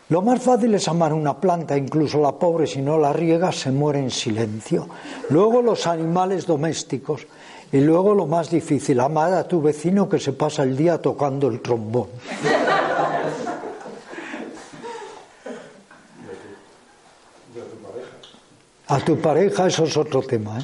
Lo 0.09 0.21
más 0.21 0.42
fácil 0.42 0.75
es 0.75 0.88
amar 0.88 1.12
una 1.12 1.40
planta, 1.40 1.76
incluso 1.76 2.21
la 2.21 2.33
pobre 2.33 2.66
si 2.66 2.83
no 2.83 2.99
la 2.99 3.12
riega 3.12 3.52
se 3.52 3.71
muere 3.71 4.00
en 4.00 4.11
silencio. 4.11 4.88
Luego 5.31 5.62
los 5.62 5.87
animales 5.87 6.45
domésticos 6.45 7.26
y 7.73 7.81
luego 7.81 8.14
lo 8.14 8.26
más 8.26 8.50
difícil, 8.50 9.00
amar 9.00 9.33
a 9.33 9.49
tu 9.49 9.62
vecino 9.62 10.09
que 10.09 10.19
se 10.19 10.33
pasa 10.33 10.64
el 10.64 10.76
día 10.76 11.00
tocando 11.00 11.49
el 11.49 11.61
trombón. 11.62 12.09
A 18.89 18.99
tu 18.99 19.19
pareja, 19.19 19.67
eso 19.67 19.85
es 19.85 19.97
otro 19.97 20.23
tema. 20.23 20.59
¿eh? 20.59 20.62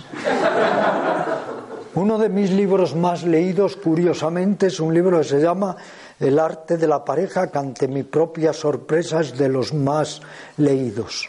Uno 1.94 2.18
de 2.18 2.28
mis 2.28 2.50
libros 2.50 2.94
más 2.94 3.22
leídos, 3.22 3.76
curiosamente, 3.76 4.66
es 4.66 4.80
un 4.80 4.92
libro 4.92 5.18
que 5.18 5.24
se 5.24 5.40
llama 5.40 5.76
El 6.18 6.38
arte 6.38 6.76
de 6.76 6.86
la 6.86 7.04
pareja, 7.04 7.50
que 7.50 7.58
ante 7.58 7.88
mi 7.88 8.02
propia 8.02 8.52
sorpresa 8.52 9.20
es 9.20 9.36
de 9.36 9.48
los 9.48 9.72
más 9.72 10.20
leídos. 10.56 11.28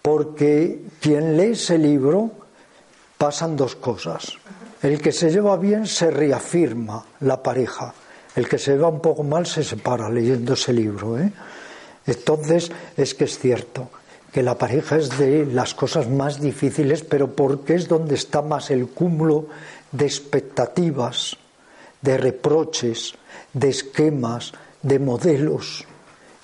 Porque 0.00 0.84
quien 1.00 1.36
lee 1.36 1.52
ese 1.52 1.78
libro 1.78 2.30
pasan 3.18 3.56
dos 3.56 3.76
cosas. 3.76 4.32
El 4.82 5.00
que 5.00 5.12
se 5.12 5.30
lleva 5.30 5.56
bien 5.56 5.86
se 5.86 6.10
reafirma 6.10 7.04
la 7.20 7.42
pareja. 7.42 7.94
El 8.34 8.48
que 8.48 8.58
se 8.58 8.72
lleva 8.72 8.88
un 8.88 9.00
poco 9.00 9.22
mal 9.22 9.46
se 9.46 9.62
separa 9.62 10.08
leyendo 10.08 10.54
ese 10.54 10.72
libro. 10.72 11.18
¿eh? 11.18 11.32
Entonces, 12.06 12.72
es 12.96 13.14
que 13.14 13.24
es 13.24 13.38
cierto 13.38 13.90
que 14.32 14.42
la 14.42 14.56
pareja 14.56 14.96
es 14.96 15.18
de 15.18 15.44
las 15.46 15.74
cosas 15.74 16.08
más 16.08 16.40
difíciles, 16.40 17.02
pero 17.02 17.36
porque 17.36 17.74
es 17.74 17.86
donde 17.86 18.14
está 18.14 18.40
más 18.40 18.70
el 18.70 18.88
cúmulo 18.88 19.46
de 19.92 20.06
expectativas, 20.06 21.36
de 22.00 22.16
reproches, 22.16 23.14
de 23.52 23.68
esquemas, 23.68 24.52
de 24.82 24.98
modelos, 24.98 25.84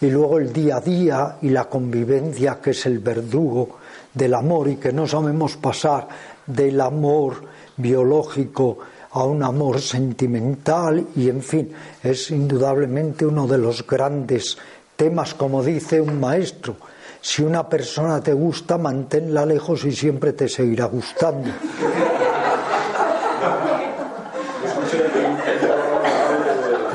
y 0.00 0.11
luego 0.11 0.38
el 0.38 0.52
día 0.52 0.76
a 0.76 0.80
día 0.80 1.37
y 1.42 1.49
la 1.49 1.64
convivencia, 1.64 2.61
que 2.62 2.71
es 2.71 2.87
el 2.87 3.00
verdugo 3.00 3.78
del 4.14 4.35
amor 4.35 4.68
y 4.68 4.76
que 4.76 4.92
no 4.92 5.09
sabemos 5.09 5.57
pasar 5.57 6.07
del 6.47 6.80
amor 6.80 7.42
biológico 7.76 8.78
a 9.11 9.25
un 9.25 9.42
amor 9.42 9.80
sentimental. 9.80 11.04
Y 11.16 11.28
en 11.28 11.42
fin, 11.42 11.73
es 12.02 12.30
indudablemente 12.30 13.26
uno 13.26 13.49
de 13.49 13.59
los 13.59 13.85
grandes 13.85 14.57
temas, 14.95 15.35
como 15.35 15.64
dice 15.64 16.00
un 16.00 16.21
maestro, 16.21 16.76
si 17.20 17.42
una 17.42 17.68
persona 17.68 18.20
te 18.20 18.32
gusta, 18.32 18.78
manténla 18.78 19.44
lejos 19.44 19.84
y 19.84 19.92
siempre 19.92 20.32
te 20.32 20.48
seguirá 20.48 20.87
gustando. 20.87 21.50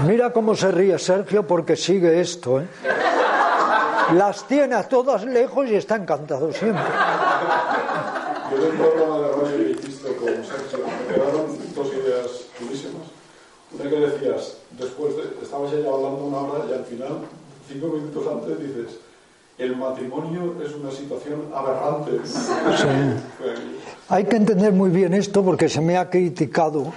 Mira 0.07 0.33
cómo 0.33 0.55
se 0.55 0.71
ríe 0.71 0.99
Sergio 0.99 1.47
porque 1.47 1.75
sigue 1.75 2.19
esto. 2.19 2.59
¿eh? 2.59 2.67
Las 4.15 4.45
tiene 4.47 4.75
a 4.75 4.87
todas 4.87 5.23
lejos 5.23 5.67
y 5.69 5.75
está 5.75 5.95
encantado 5.95 6.51
siempre. 6.51 6.83
Yo 8.51 8.57
en 8.57 8.71
un 8.71 8.77
programa 8.77 9.17
de 9.19 9.27
radio 9.27 9.57
que 9.57 9.71
hiciste 9.71 10.15
con 10.15 10.27
Sergio 10.27 10.79
me 10.85 11.13
quedaron 11.13 11.57
dos 11.73 11.87
ideas 11.87 12.27
durísimas. 12.59 13.07
Una 13.71 13.89
que 13.89 13.95
decías, 13.95 14.57
después 14.77 15.15
de, 15.15 15.23
estabas 15.41 15.71
ya 15.71 15.77
hablando 15.77 16.25
una 16.25 16.37
hora 16.37 16.65
y 16.69 16.73
al 16.73 16.85
final, 16.85 17.19
cinco 17.67 17.87
minutos 17.87 18.27
antes, 18.27 18.59
dices, 18.59 18.99
el 19.57 19.75
matrimonio 19.75 20.55
es 20.63 20.73
una 20.75 20.91
situación 20.91 21.45
aberrante. 21.53 22.11
Hay 24.09 24.25
que 24.25 24.35
entender 24.35 24.73
muy 24.73 24.89
bien 24.89 25.13
esto 25.13 25.43
porque 25.43 25.69
se 25.69 25.81
me 25.81 25.97
ha 25.97 26.09
criticado. 26.09 26.91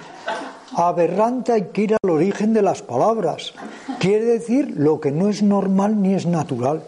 Aberrante 0.75 1.53
hay 1.53 1.63
que 1.73 1.81
ir 1.83 1.95
al 2.01 2.09
origen 2.09 2.53
de 2.53 2.61
las 2.61 2.81
palabras. 2.81 3.53
Quiere 3.99 4.25
decir 4.25 4.73
lo 4.75 4.99
que 4.99 5.11
no 5.11 5.29
es 5.29 5.41
normal 5.41 6.01
ni 6.01 6.13
es 6.13 6.25
natural. 6.25 6.83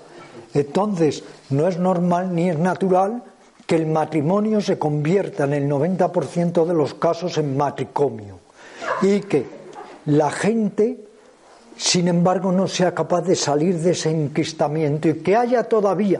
Entonces, 0.53 1.23
no 1.49 1.67
es 1.67 1.77
normal 1.77 2.33
ni 2.33 2.49
es 2.49 2.57
natural 2.57 3.23
que 3.65 3.75
el 3.75 3.85
matrimonio 3.85 4.61
se 4.61 4.79
convierta 4.79 5.43
en 5.43 5.53
el 5.53 5.69
90% 5.69 6.65
de 6.65 6.73
los 6.73 6.95
casos 6.95 7.37
en 7.37 7.55
matricomio 7.55 8.39
y 9.03 9.19
que 9.21 9.45
la 10.05 10.31
gente 10.31 11.08
sin 11.79 12.09
embargo 12.09 12.51
no 12.51 12.67
sea 12.67 12.93
capaz 12.93 13.21
de 13.21 13.37
salir 13.37 13.79
de 13.79 13.91
ese 13.91 14.11
enquistamiento 14.11 15.07
y 15.07 15.19
que 15.19 15.37
haya 15.37 15.63
todavía 15.63 16.19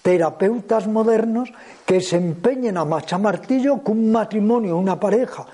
terapeutas 0.00 0.86
modernos 0.86 1.52
que 1.84 2.00
se 2.00 2.16
empeñen 2.16 2.76
a 2.76 2.84
macha 2.84 3.18
martillo 3.18 3.82
con 3.82 3.98
un 3.98 4.12
matrimonio, 4.12 4.76
una 4.76 5.00
pareja, 5.00 5.44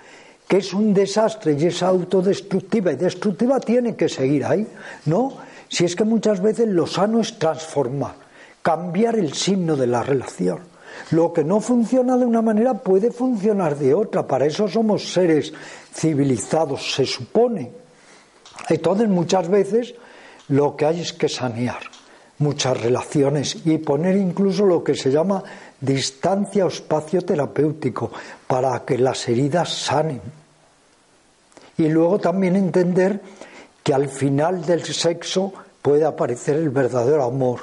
que 0.47 0.59
es 0.59 0.75
un 0.75 0.93
desastre 0.93 1.57
y 1.59 1.65
es 1.65 1.83
autodestructiva 1.83 2.93
y 2.93 2.97
destructiva, 2.97 3.59
tiene 3.59 3.97
que 3.97 4.11
seguir 4.11 4.45
ahí, 4.45 4.67
¿no? 5.07 5.33
Si 5.67 5.87
es 5.87 5.97
que 5.97 6.05
muchas 6.05 6.43
veces 6.43 6.69
lo 6.69 6.87
sano 6.87 7.21
es 7.21 7.39
transformar, 7.39 8.17
cambiar 8.61 9.17
el 9.17 9.33
signo 9.33 9.77
de 9.77 9.87
la 9.87 10.03
relación. 10.03 10.59
Lo 11.11 11.33
que 11.33 11.43
no 11.43 11.61
funciona 11.61 12.19
de 12.19 12.27
una 12.27 12.43
manera 12.43 12.75
puede 12.75 13.11
funcionar 13.11 13.79
de 13.79 13.95
otra, 13.95 14.27
para 14.27 14.45
eso 14.45 14.69
somos 14.69 15.11
seres 15.11 15.55
civilizados, 15.95 16.93
se 16.93 17.07
supone. 17.07 17.88
Entonces 18.69 19.09
muchas 19.09 19.49
veces 19.49 19.95
lo 20.49 20.77
que 20.77 20.87
hay 20.87 21.01
es 21.01 21.13
que 21.13 21.29
sanear 21.29 21.81
muchas 22.39 22.81
relaciones 22.81 23.57
y 23.65 23.79
poner 23.79 24.17
incluso 24.17 24.65
lo 24.65 24.83
que 24.85 24.95
se 24.95 25.11
llama 25.11 25.43
distancia 25.81 26.65
o 26.65 26.69
espacio 26.69 27.23
terapéutico 27.23 28.11
para 28.47 28.85
que 28.85 28.99
las 28.99 29.29
heridas 29.29 29.69
sanen. 29.71 30.21
Y 31.77 31.89
luego 31.89 32.19
también 32.19 32.57
entender 32.57 33.21
que 33.83 33.95
al 33.95 34.09
final 34.09 34.65
del 34.65 34.85
sexo 34.85 35.53
puede 35.83 36.05
aparecer 36.05 36.57
el 36.57 36.71
verdadero 36.71 37.25
amor, 37.25 37.61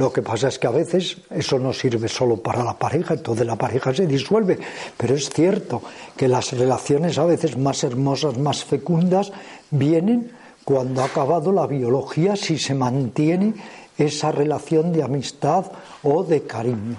Lo 0.00 0.10
que 0.10 0.22
pasa 0.22 0.48
es 0.48 0.58
que 0.58 0.66
a 0.66 0.70
veces 0.70 1.18
eso 1.28 1.58
no 1.58 1.74
sirve 1.74 2.08
solo 2.08 2.38
para 2.38 2.64
la 2.64 2.72
pareja, 2.72 3.12
entonces 3.12 3.46
la 3.46 3.56
pareja 3.56 3.92
se 3.92 4.06
disuelve. 4.06 4.58
Pero 4.96 5.14
es 5.14 5.28
cierto 5.28 5.82
que 6.16 6.26
las 6.26 6.52
relaciones 6.52 7.18
a 7.18 7.26
veces 7.26 7.58
más 7.58 7.84
hermosas, 7.84 8.38
más 8.38 8.64
fecundas, 8.64 9.30
vienen 9.70 10.32
cuando 10.64 11.02
ha 11.02 11.04
acabado 11.04 11.52
la 11.52 11.66
biología, 11.66 12.34
si 12.34 12.56
se 12.56 12.74
mantiene 12.74 13.52
esa 13.98 14.32
relación 14.32 14.90
de 14.90 15.02
amistad 15.02 15.66
o 16.02 16.24
de 16.24 16.44
cariño. 16.44 16.98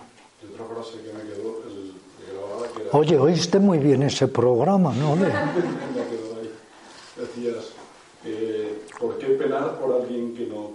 Oye, 2.91 3.17
oíste 3.17 3.57
muy 3.57 3.79
bien 3.79 4.03
ese 4.03 4.27
programa, 4.27 4.93
¿no? 4.93 5.15
Decías, 7.17 7.65
eh, 8.25 8.83
¿por 8.99 9.17
qué 9.17 9.25
penar 9.25 9.79
por 9.79 9.91
alguien 9.91 10.35
que 10.35 10.45
no? 10.45 10.69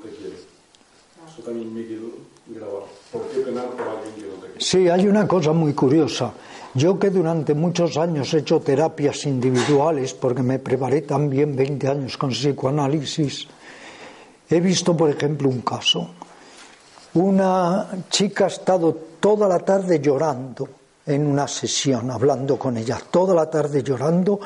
Sí, 4.58 4.88
hay 4.88 5.06
una 5.06 5.26
cosa 5.26 5.52
muy 5.52 5.74
curiosa. 5.74 6.32
Yo 6.74 6.98
que 6.98 7.10
durante 7.10 7.54
muchos 7.54 7.96
años 7.96 8.32
he 8.34 8.38
hecho 8.38 8.60
terapias 8.60 9.24
individuales, 9.26 10.14
porque 10.14 10.42
me 10.42 10.58
preparé 10.58 11.02
también 11.02 11.56
20 11.56 11.88
años 11.88 12.16
con 12.16 12.30
psicoanálisis, 12.30 13.48
he 14.48 14.60
visto, 14.60 14.96
por 14.96 15.10
ejemplo, 15.10 15.48
un 15.48 15.62
caso. 15.62 16.10
Una 17.14 17.88
chica 18.10 18.44
ha 18.44 18.48
estado 18.48 18.94
toda 19.20 19.48
la 19.48 19.58
tarde 19.60 20.00
llorando 20.00 20.68
en 21.06 21.26
una 21.26 21.48
sesión, 21.48 22.10
hablando 22.10 22.58
con 22.58 22.76
ella, 22.76 23.00
toda 23.10 23.34
la 23.34 23.48
tarde 23.48 23.82
llorando 23.82 24.38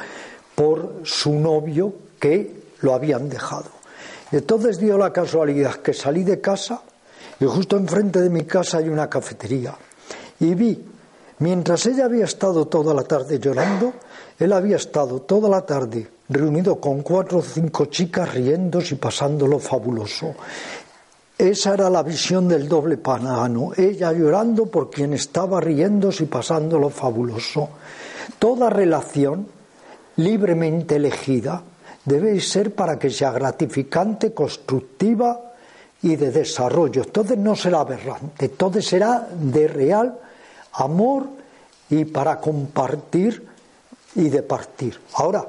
por 0.54 1.00
su 1.02 1.32
novio 1.32 1.92
que 2.18 2.62
lo 2.82 2.94
habían 2.94 3.28
dejado. 3.28 3.79
Entonces 4.32 4.78
dio 4.78 4.96
la 4.96 5.12
casualidad 5.12 5.76
que 5.76 5.92
salí 5.92 6.24
de 6.24 6.40
casa 6.40 6.82
y 7.38 7.44
justo 7.46 7.76
enfrente 7.76 8.20
de 8.20 8.30
mi 8.30 8.44
casa 8.44 8.78
hay 8.78 8.88
una 8.88 9.08
cafetería. 9.08 9.74
Y 10.38 10.54
vi, 10.54 10.84
mientras 11.38 11.86
ella 11.86 12.04
había 12.04 12.24
estado 12.24 12.66
toda 12.66 12.94
la 12.94 13.02
tarde 13.02 13.38
llorando, 13.38 13.94
él 14.38 14.52
había 14.52 14.76
estado 14.76 15.22
toda 15.22 15.48
la 15.48 15.66
tarde 15.66 16.08
reunido 16.28 16.80
con 16.80 17.02
cuatro 17.02 17.38
o 17.38 17.42
cinco 17.42 17.86
chicas 17.86 18.32
riéndose 18.32 18.94
y 18.94 18.98
pasándolo 18.98 19.58
fabuloso. 19.58 20.34
Esa 21.36 21.74
era 21.74 21.90
la 21.90 22.02
visión 22.02 22.46
del 22.46 22.68
doble 22.68 22.98
panano, 22.98 23.72
ella 23.76 24.12
llorando 24.12 24.66
por 24.66 24.90
quien 24.90 25.14
estaba 25.14 25.60
riéndose 25.60 26.24
y 26.24 26.26
pasándolo 26.26 26.90
fabuloso. 26.90 27.68
Toda 28.38 28.70
relación 28.70 29.46
libremente 30.16 30.96
elegida 30.96 31.62
debe 32.04 32.40
ser 32.40 32.74
para 32.74 32.98
que 32.98 33.10
sea 33.10 33.30
gratificante, 33.30 34.32
constructiva 34.32 35.52
y 36.02 36.16
de 36.16 36.30
desarrollo. 36.30 37.02
Entonces 37.02 37.38
no 37.38 37.54
será 37.54 37.80
aberrante, 37.80 38.46
entonces 38.46 38.86
será 38.86 39.28
de 39.32 39.68
real 39.68 40.18
amor 40.72 41.26
y 41.90 42.04
para 42.04 42.40
compartir 42.40 43.46
y 44.14 44.28
de 44.28 44.42
partir. 44.42 44.98
Ahora, 45.14 45.46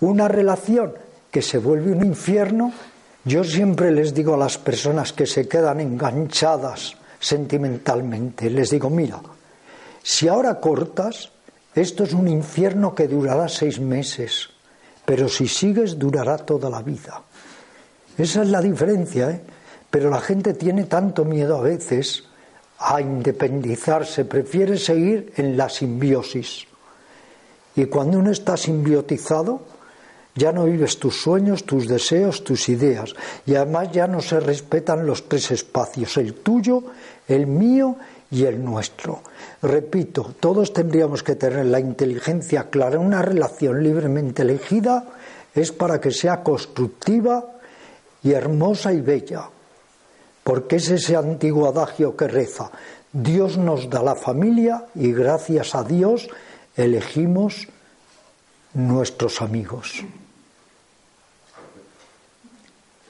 una 0.00 0.28
relación 0.28 0.94
que 1.30 1.42
se 1.42 1.58
vuelve 1.58 1.92
un 1.92 2.04
infierno 2.04 2.72
yo 3.24 3.44
siempre 3.44 3.92
les 3.92 4.12
digo 4.14 4.34
a 4.34 4.36
las 4.36 4.58
personas 4.58 5.12
que 5.12 5.26
se 5.26 5.46
quedan 5.46 5.78
enganchadas 5.78 6.96
sentimentalmente, 7.20 8.50
les 8.50 8.70
digo, 8.70 8.90
mira, 8.90 9.20
si 10.02 10.26
ahora 10.26 10.58
cortas, 10.58 11.30
esto 11.72 12.02
es 12.02 12.12
un 12.14 12.26
infierno 12.26 12.96
que 12.96 13.06
durará 13.06 13.48
seis 13.48 13.78
meses, 13.78 14.50
pero 15.04 15.28
si 15.28 15.48
sigues 15.48 15.98
durará 15.98 16.38
toda 16.38 16.70
la 16.70 16.82
vida. 16.82 17.22
Esa 18.16 18.42
es 18.42 18.48
la 18.48 18.60
diferencia, 18.60 19.30
¿eh? 19.30 19.40
Pero 19.90 20.10
la 20.10 20.20
gente 20.20 20.54
tiene 20.54 20.84
tanto 20.84 21.24
miedo 21.24 21.58
a 21.58 21.60
veces 21.60 22.24
a 22.78 23.00
independizarse, 23.00 24.24
prefiere 24.24 24.76
seguir 24.78 25.32
en 25.36 25.56
la 25.56 25.68
simbiosis. 25.68 26.66
Y 27.76 27.86
cuando 27.86 28.18
uno 28.18 28.30
está 28.30 28.56
simbiotizado, 28.56 29.62
ya 30.34 30.52
no 30.52 30.64
vives 30.64 30.98
tus 30.98 31.20
sueños, 31.20 31.64
tus 31.64 31.86
deseos, 31.88 32.42
tus 32.42 32.68
ideas. 32.68 33.14
Y 33.46 33.54
además 33.54 33.92
ya 33.92 34.06
no 34.06 34.20
se 34.20 34.40
respetan 34.40 35.06
los 35.06 35.28
tres 35.28 35.50
espacios, 35.50 36.16
el 36.16 36.34
tuyo, 36.34 36.82
el 37.28 37.46
mío 37.46 37.96
y 38.32 38.46
el 38.46 38.64
nuestro. 38.64 39.22
Repito, 39.60 40.34
todos 40.40 40.72
tendríamos 40.72 41.22
que 41.22 41.36
tener 41.36 41.66
la 41.66 41.78
inteligencia 41.78 42.70
clara. 42.70 42.98
Una 42.98 43.20
relación 43.20 43.82
libremente 43.82 44.42
elegida 44.42 45.04
es 45.54 45.70
para 45.70 46.00
que 46.00 46.10
sea 46.10 46.42
constructiva 46.42 47.44
y 48.22 48.32
hermosa 48.32 48.92
y 48.92 49.02
bella. 49.02 49.48
Porque 50.42 50.76
es 50.76 50.88
ese 50.88 51.14
antiguo 51.14 51.68
adagio 51.68 52.16
que 52.16 52.26
reza, 52.26 52.70
Dios 53.12 53.58
nos 53.58 53.90
da 53.90 54.02
la 54.02 54.16
familia 54.16 54.86
y 54.94 55.12
gracias 55.12 55.74
a 55.74 55.84
Dios 55.84 56.28
elegimos 56.74 57.68
nuestros 58.72 59.42
amigos. 59.42 60.02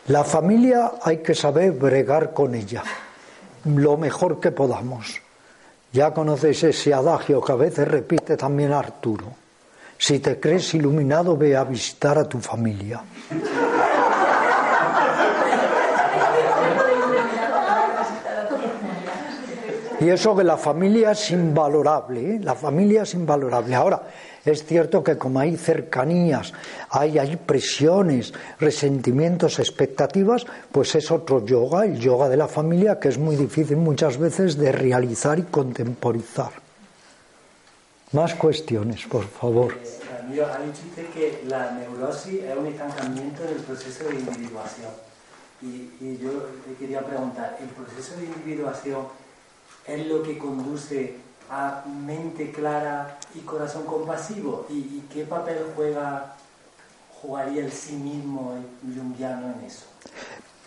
La 0.08 0.24
familia 0.24 0.94
hay 1.00 1.18
que 1.18 1.36
saber 1.36 1.70
bregar 1.70 2.34
con 2.34 2.56
ella 2.56 2.82
lo 3.64 3.96
mejor 3.96 4.40
que 4.40 4.50
podamos. 4.50 5.20
Ya 5.92 6.12
conocéis 6.12 6.64
ese 6.64 6.94
adagio 6.94 7.40
que 7.40 7.52
a 7.52 7.56
veces 7.56 7.86
repite 7.86 8.36
también 8.36 8.72
Arturo. 8.72 9.26
Si 9.98 10.18
te 10.18 10.40
crees 10.40 10.74
iluminado, 10.74 11.36
ve 11.36 11.56
a 11.56 11.64
visitar 11.64 12.18
a 12.18 12.24
tu 12.24 12.40
familia. 12.40 13.02
Y 20.02 20.10
eso 20.10 20.34
que 20.34 20.42
la 20.42 20.56
familia 20.56 21.12
es 21.12 21.30
invalorable, 21.30 22.34
¿eh? 22.34 22.40
la 22.42 22.56
familia 22.56 23.02
es 23.02 23.14
invalorable. 23.14 23.72
Ahora, 23.76 24.02
es 24.44 24.64
cierto 24.64 25.04
que 25.04 25.16
como 25.16 25.38
hay 25.38 25.56
cercanías, 25.56 26.52
hay, 26.90 27.20
hay 27.20 27.36
presiones, 27.36 28.34
resentimientos, 28.58 29.60
expectativas, 29.60 30.44
pues 30.72 30.96
es 30.96 31.08
otro 31.12 31.46
yoga, 31.46 31.84
el 31.84 32.00
yoga 32.00 32.28
de 32.28 32.36
la 32.36 32.48
familia, 32.48 32.98
que 32.98 33.10
es 33.10 33.18
muy 33.18 33.36
difícil 33.36 33.76
muchas 33.76 34.18
veces 34.18 34.58
de 34.58 34.72
realizar 34.72 35.38
y 35.38 35.42
contemporizar. 35.42 36.50
Más 38.10 38.34
cuestiones, 38.34 39.06
por 39.06 39.28
favor. 39.28 39.72
Amigo, 40.20 40.46
ha 40.46 40.58
dicho 40.64 40.82
usted 40.88 41.06
que 41.10 41.44
la 41.46 41.70
neurosis 41.70 42.42
es 42.42 42.56
un 42.56 42.66
estancamiento 42.66 43.44
del 43.44 43.58
proceso 43.58 44.08
de 44.08 44.16
individuación. 44.16 44.90
Y, 45.62 45.92
y 46.00 46.18
yo 46.20 46.48
le 46.66 46.74
quería 46.74 47.02
preguntar, 47.02 47.56
¿el 47.60 47.68
proceso 47.68 48.16
de 48.16 48.24
individuación 48.24 49.21
es 49.86 50.06
lo 50.06 50.22
que 50.22 50.38
conduce 50.38 51.16
a 51.50 51.84
mente 51.86 52.50
clara 52.50 53.18
y 53.34 53.40
corazón 53.40 53.84
compasivo? 53.84 54.66
¿Y, 54.70 55.02
qué 55.12 55.24
papel 55.24 55.58
juega, 55.76 56.34
jugaría 57.20 57.64
el 57.64 57.72
sí 57.72 57.94
mismo 57.94 58.54
jungiano 58.82 59.52
en 59.58 59.66
eso? 59.66 59.84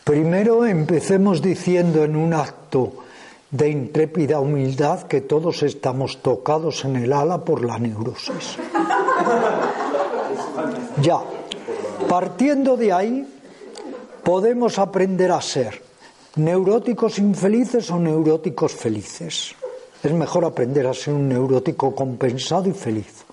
Primero 0.04 0.66
empecemos 0.66 1.42
diciendo 1.42 2.04
en 2.04 2.16
un 2.16 2.34
acto 2.34 2.94
de 3.50 3.70
intrépida 3.70 4.40
humildad 4.40 5.04
que 5.04 5.22
todos 5.22 5.64
estamos 5.64 6.22
tocados 6.22 6.86
en 6.86 6.98
el 6.98 7.14
ala 7.14 7.44
por 7.44 7.66
la 7.66 7.80
neurosis. 7.80 8.58
ya, 11.02 11.20
partiendo 12.08 12.78
de 12.78 12.94
ahí, 12.94 13.40
podemos 14.24 14.78
aprender 14.78 15.32
a 15.32 15.42
ser 15.42 15.85
neuróticos 16.36 17.18
infelices 17.20 17.90
o 17.92 18.00
neuróticos 18.00 18.74
felices. 18.74 19.56
Es 20.04 20.12
mejor 20.12 20.46
aprender 20.46 20.86
a 20.88 20.94
ser 20.94 21.14
un 21.14 21.30
neurótico 21.30 21.96
compensado 21.96 22.70
y 22.70 22.74
feliz. 22.74 23.24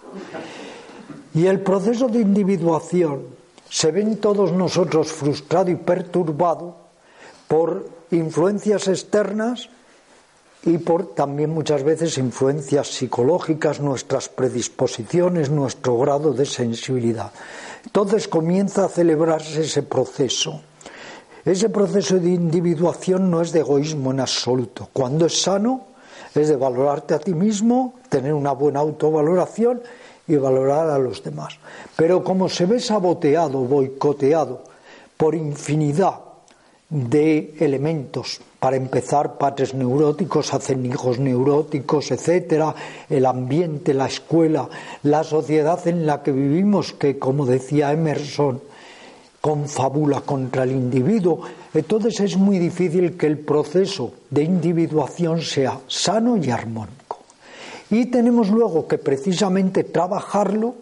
Y 1.35 1.47
el 1.47 1.61
proceso 1.61 2.09
de 2.09 2.21
individuación 2.21 3.27
se 3.69 3.91
ve 3.91 4.03
en 4.03 4.19
todos 4.19 4.53
nosotros 4.53 5.11
frustrado 5.13 5.71
y 5.71 5.77
perturbado 5.77 6.77
por 7.49 7.89
influencias 8.11 8.89
externas 8.89 9.69
y 10.65 10.79
por 10.79 11.15
también 11.15 11.51
muchas 11.51 11.83
veces 11.83 12.19
influencias 12.19 12.89
psicológicas, 12.89 13.81
nuestras 13.81 14.29
predisposiciones, 14.29 15.51
nuestro 15.51 15.99
grado 15.99 16.33
de 16.33 16.47
sensibilidad. 16.47 17.33
Entonces 17.85 18.29
comienza 18.29 18.85
a 18.85 18.89
celebrarse 18.89 19.63
ese 19.63 19.83
proceso. 19.83 20.63
Ese 21.45 21.69
proceso 21.69 22.19
de 22.19 22.31
individuación 22.31 23.31
no 23.31 23.41
es 23.41 23.51
de 23.51 23.61
egoísmo 23.61 24.13
en 24.13 24.21
absoluto. 24.21 24.89
Cuando 24.93 25.27
es 25.27 25.43
sano, 25.43 25.87
es 26.35 26.49
de 26.49 26.57
valorarte 26.57 27.15
a 27.15 27.19
ti 27.19 27.35
mismo, 27.35 27.95
tener 28.09 28.33
una 28.33 28.53
buena 28.53 28.81
autovaloración 28.81 29.83
y 30.29 30.37
valorar 30.37 30.89
a 30.89 30.99
los 30.99 31.23
demás. 31.23 31.59
Pero 31.97 32.23
como 32.23 32.49
se 32.49 32.67
ve 32.67 32.79
saboteado, 32.79 33.61
boicoteado 33.61 34.63
por 35.17 35.35
infinidad 35.35 36.21
de 36.89 37.55
elementos, 37.59 38.41
para 38.61 38.77
empezar, 38.77 39.39
padres 39.39 39.75
neuróticos 39.75 40.55
hacen 40.55 40.87
hijos 40.87 41.19
neuróticos, 41.19 42.13
etcétera, 42.13 42.75
el 43.11 43.27
ambiente, 43.27 43.95
la 43.95 44.07
escuela, 44.07 44.69
la 45.03 45.25
sociedad 45.25 45.85
en 45.89 46.07
la 46.07 46.23
que 46.23 46.31
vivimos, 46.31 46.93
que 46.93 47.19
como 47.19 47.47
decía 47.47 47.91
Emerson, 47.91 48.63
confabula 49.43 50.21
contra 50.21 50.63
el 50.63 50.71
individuo. 50.71 51.43
Entonces 51.75 52.21
es 52.21 52.37
muy 52.37 52.59
difícil 52.59 53.17
que 53.17 53.27
el 53.27 53.39
proceso 53.41 54.15
de 54.31 54.45
individuación 54.45 55.43
sea 55.43 55.81
sano 55.89 56.37
y 56.37 56.49
armónico. 56.49 57.19
Y 57.91 58.07
tenemos 58.07 58.51
luego 58.51 58.87
que 58.87 58.99
precisamente 58.99 59.85
trabajarlo 59.85 60.77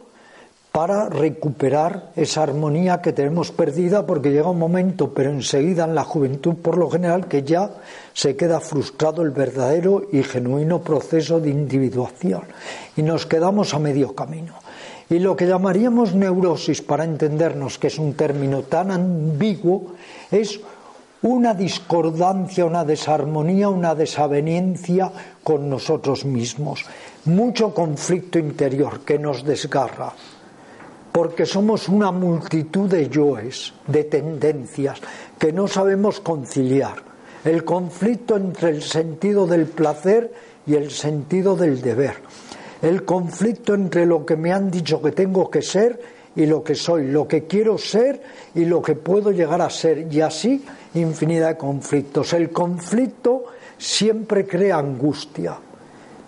para 0.73 1.09
recuperar 1.09 2.13
esa 2.15 2.45
armonía 2.45 3.01
que 3.01 3.13
tenemos 3.13 3.51
perdida 3.51 4.07
porque 4.07 4.31
llega 4.31 4.51
un 4.51 4.59
momento, 4.59 5.13
pero 5.13 5.31
enseguida 5.31 5.85
en 5.85 5.95
la 5.95 6.05
juventud 6.05 6.55
por 6.57 6.77
lo 6.79 6.91
general, 6.91 7.27
que 7.27 7.43
ya 7.43 7.71
se 8.13 8.37
queda 8.37 8.61
frustrado 8.61 9.23
el 9.23 9.31
verdadero 9.31 10.07
y 10.13 10.23
genuino 10.23 10.83
proceso 10.83 11.41
de 11.41 11.51
individuación 11.51 12.43
y 12.95 13.03
nos 13.03 13.27
quedamos 13.27 13.75
a 13.75 13.79
medio 13.79 14.15
camino. 14.15 14.60
Y 15.11 15.19
lo 15.19 15.37
que 15.37 15.47
llamaríamos 15.47 16.15
neurosis, 16.15 16.83
para 16.83 17.05
entendernos 17.05 17.79
que 17.79 17.89
es 17.89 17.99
un 17.99 18.15
término 18.15 18.63
tan 18.63 18.91
ambiguo, 18.91 19.95
es 20.31 20.61
una 21.23 21.53
discordancia, 21.53 22.65
una 22.65 22.85
desarmonía, 22.85 23.69
una 23.69 23.95
desaveniencia 23.95 25.13
con 25.45 25.69
nosotros 25.69 26.25
mismos, 26.25 26.87
mucho 27.27 27.75
conflicto 27.75 28.39
interior 28.39 29.01
que 29.01 29.19
nos 29.19 29.45
desgarra 29.45 30.15
porque 31.13 31.47
somos 31.47 31.89
una 31.89 32.13
multitud 32.13 32.89
de 32.89 33.09
yoes, 33.09 33.75
de 33.87 34.05
tendencias, 34.05 35.01
que 35.39 35.53
no 35.53 35.67
sabemos 35.67 36.21
conciliar. 36.21 37.03
El 37.45 37.65
conflicto 37.65 38.37
entre 38.37 38.71
el 38.71 38.83
sentido 38.83 39.47
del 39.47 39.67
placer 39.67 40.33
y 40.67 40.75
el 40.75 40.91
sentido 40.91 41.57
del 41.57 41.81
deber. 41.81 42.17
El 42.83 43.05
conflicto 43.05 43.75
entre 43.75 44.07
lo 44.07 44.25
que 44.25 44.37
me 44.37 44.53
han 44.53 44.71
dicho 44.71 45.03
que 45.03 45.13
tengo 45.13 45.51
que 45.51 45.63
ser 45.63 46.01
y 46.35 46.47
lo 46.47 46.63
que 46.63 46.75
soy, 46.75 47.09
lo 47.09 47.27
que 47.29 47.45
quiero 47.45 47.77
ser 47.77 48.23
y 48.55 48.65
lo 48.65 48.81
que 48.81 48.95
puedo 48.95 49.31
llegar 49.31 49.61
a 49.61 49.71
ser. 49.71 50.07
Y 50.11 50.21
así 50.21 50.65
infinidad 50.95 51.49
de 51.49 51.57
conflictos. 51.57 52.33
El 52.33 52.51
conflicto 52.51 53.45
siempre 53.77 54.47
crea 54.47 54.79
angustia, 54.79 55.57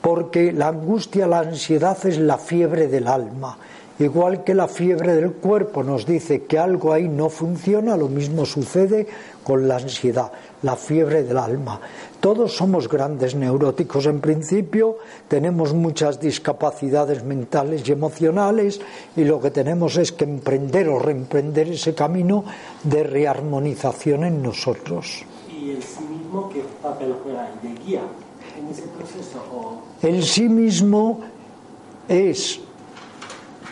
porque 0.01 0.53
la 0.53 0.69
angustia, 0.69 1.27
la 1.27 1.41
ansiedad 1.41 1.97
es 2.07 2.19
la 2.19 2.39
fiebre 2.39 2.89
del 2.89 3.07
alma 3.07 3.57
Igual 3.99 4.43
que 4.43 4.55
la 4.55 4.69
fiebre 4.69 5.15
del 5.15 5.33
cuerpo 5.33 5.85
nos 5.85 6.07
dice 6.07 6.43
que 6.43 6.59
algo 6.59 6.93
ahí 6.93 7.09
no 7.09 7.29
funciona, 7.29 7.97
lo 7.97 8.09
mismo 8.09 8.45
sucede 8.47 9.07
con 9.45 9.69
la 9.69 9.77
ansiedad, 9.77 10.33
la 10.63 10.77
fiebre 10.77 11.23
del 11.23 11.37
alma. 11.39 11.81
Todos 12.23 12.55
somos 12.55 12.87
grandes 12.87 13.35
neuróticos 13.35 14.07
en 14.07 14.21
principio, 14.21 14.99
tenemos 15.27 15.75
muchas 15.75 16.21
discapacidades 16.21 17.25
mentales 17.25 17.83
y 17.83 17.91
emocionales 17.91 18.81
y 19.17 19.25
lo 19.25 19.41
que 19.41 19.51
tenemos 19.51 19.97
es 19.97 20.13
que 20.13 20.23
emprender 20.23 20.89
o 20.89 21.01
reemprender 21.01 21.71
ese 21.71 21.97
camino 21.97 22.45
de 22.85 23.03
rearmonización 23.03 24.23
en 24.23 24.41
nosotros. 24.41 25.25
¿Y 25.51 25.71
el 25.71 25.83
sí 25.83 26.05
mismo 26.05 26.49
qué 26.49 26.63
papel 26.81 27.13
juega 27.25 27.51
de 27.61 27.75
guía 27.83 28.03
en 28.57 28.71
ese 28.71 28.83
proceso? 28.83 29.83
El 30.01 30.23
sí 30.23 30.49
mismo 30.49 31.23
es 32.07 32.61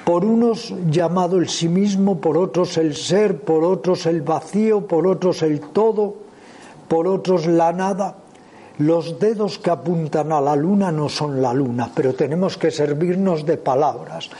por 0.05 0.25
unos 0.25 0.75
llamado 0.91 1.37
el 1.39 1.49
sí 1.49 1.69
mismo, 1.69 2.21
por 2.21 2.37
otros 2.37 2.79
el 2.79 2.97
ser, 2.97 3.43
por 3.43 3.63
otros 3.63 4.07
el 4.07 4.23
vacío, 4.23 4.89
por 4.89 5.07
otros 5.07 5.43
el 5.43 5.61
todo, 5.61 6.17
por 6.89 7.07
otros 7.07 7.47
la 7.47 7.73
nada. 7.73 8.17
Los 8.81 9.19
dedos 9.19 9.59
que 9.59 9.69
apuntan 9.69 10.33
a 10.33 10.41
la 10.41 10.57
luna 10.57 10.91
no 10.91 11.11
son 11.11 11.43
la 11.43 11.53
luna, 11.53 11.93
pero 11.95 12.15
tenemos 12.15 12.57
que 12.57 12.71
servirnos 12.71 13.45
de 13.45 13.59
palabras. 13.59 14.31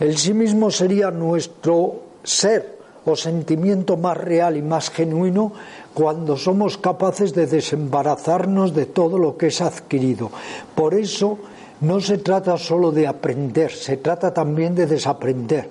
El 0.00 0.16
sí 0.16 0.32
mismo 0.32 0.70
sería 0.70 1.10
nuestro 1.10 2.00
ser 2.24 2.78
o 3.04 3.14
sentimiento 3.14 3.98
más 3.98 4.16
real 4.16 4.56
y 4.56 4.62
más 4.62 4.88
genuino 4.88 5.52
cuando 5.92 6.38
somos 6.38 6.78
capaces 6.78 7.34
de 7.34 7.46
desembarazarnos 7.46 8.72
de 8.72 8.86
todo 8.86 9.18
lo 9.18 9.36
que 9.36 9.48
es 9.48 9.60
adquirido. 9.60 10.30
Por 10.74 10.94
eso 10.94 11.38
no 11.82 12.00
se 12.00 12.16
trata 12.24 12.56
solo 12.56 12.92
de 12.92 13.06
aprender, 13.06 13.70
se 13.70 13.98
trata 13.98 14.32
también 14.32 14.74
de 14.74 14.86
desaprender. 14.86 15.68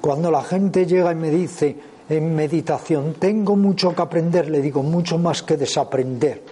Cuando 0.00 0.30
la 0.30 0.44
gente 0.44 0.86
llega 0.86 1.10
y 1.10 1.16
me 1.16 1.30
dice 1.30 1.76
en 2.08 2.36
meditación, 2.36 3.14
tengo 3.18 3.56
mucho 3.56 3.96
que 3.96 4.02
aprender, 4.02 4.48
le 4.48 4.62
digo 4.62 4.84
mucho 4.84 5.18
más 5.18 5.42
que 5.42 5.56
desaprender, 5.56 6.47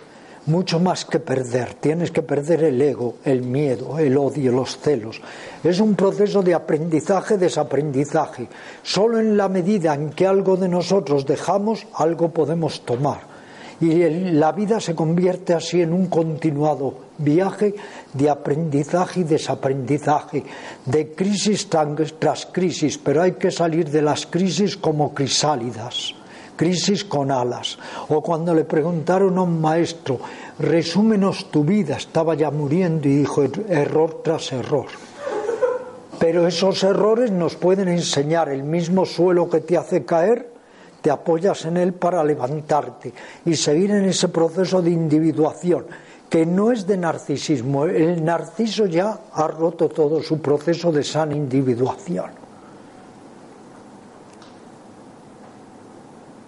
mucho 0.47 0.81
más 0.81 1.05
que 1.05 1.21
perder. 1.21 1.75
Tienes 1.75 2.11
que 2.11 2.23
perder 2.23 2.65
el 2.65 2.81
ego, 2.81 3.17
el 3.25 3.43
miedo, 3.43 3.99
el 3.99 4.17
odio, 4.17 4.53
los 4.53 4.79
celos. 4.79 5.21
Es 5.63 5.81
un 5.81 5.95
proceso 5.95 6.43
de 6.43 6.55
aprendizaje, 6.55 7.37
desaprendizaje. 7.37 8.49
Solo 8.83 9.19
en 9.19 9.37
la 9.37 9.49
medida 9.49 9.95
en 9.95 10.11
que 10.11 10.27
algo 10.27 10.57
de 10.57 10.69
nosotros 10.69 11.27
dejamos, 11.27 11.87
algo 11.95 12.31
podemos 12.31 12.81
tomar 12.83 13.37
y 13.81 14.09
la 14.33 14.53
vida 14.53 14.81
se 14.81 14.95
convierte 14.95 15.53
así 15.53 15.83
en 15.83 15.93
un 15.93 16.07
continuado 16.07 16.95
viaje 17.19 17.75
de 18.13 18.31
aprendizaje 18.31 19.21
y 19.21 19.25
desaprendizaje, 19.25 20.45
de 20.85 21.13
crisis 21.13 21.69
tras 21.69 22.47
crisis, 22.47 22.99
pero 22.99 23.23
hay 23.23 23.33
que 23.33 23.51
salir 23.51 23.91
de 23.91 24.03
las 24.03 24.27
crisis 24.27 24.77
como 24.77 25.13
crisálidas, 25.15 26.15
crisis 26.57 27.05
con 27.05 27.31
alas. 27.31 27.79
O 28.09 28.23
cuando 28.23 28.55
le 28.55 28.65
preguntaron 28.65 29.39
a 29.39 29.43
un 29.43 29.61
maestro, 29.61 30.19
resúmenos 30.59 31.51
tu 31.51 31.63
vida, 31.63 31.97
estaba 31.97 32.35
ya 32.35 32.51
muriendo 32.51 33.09
y 33.09 33.19
dijo 33.19 33.45
error 33.69 34.23
tras 34.25 34.53
error. 34.53 34.87
Pero 36.19 36.47
esos 36.47 36.83
errores 36.83 37.31
nos 37.31 37.57
pueden 37.57 37.89
enseñar 37.89 38.49
el 38.49 38.63
mismo 38.63 39.05
suelo 39.05 39.51
que 39.51 39.61
te 39.61 39.77
hace 39.77 40.05
caer, 40.05 40.51
te 41.03 41.11
apoyas 41.11 41.67
en 41.67 41.77
él 41.77 41.93
para 41.93 42.25
levantarte 42.25 43.13
y 43.45 43.55
seguir 43.55 43.91
en 43.91 44.07
ese 44.07 44.29
proceso 44.29 44.81
de 44.81 44.91
individuación 44.91 45.85
que 46.29 46.45
no 46.45 46.73
es 46.73 46.87
de 46.87 46.97
narcisismo. 46.97 47.85
El 47.85 48.25
narciso 48.25 48.87
ya 48.87 49.19
ha 49.33 49.47
roto 49.47 49.89
todo 49.89 50.23
su 50.23 50.41
proceso 50.41 50.91
de 50.91 51.05
sana 51.05 51.37
individuación. 51.37 52.46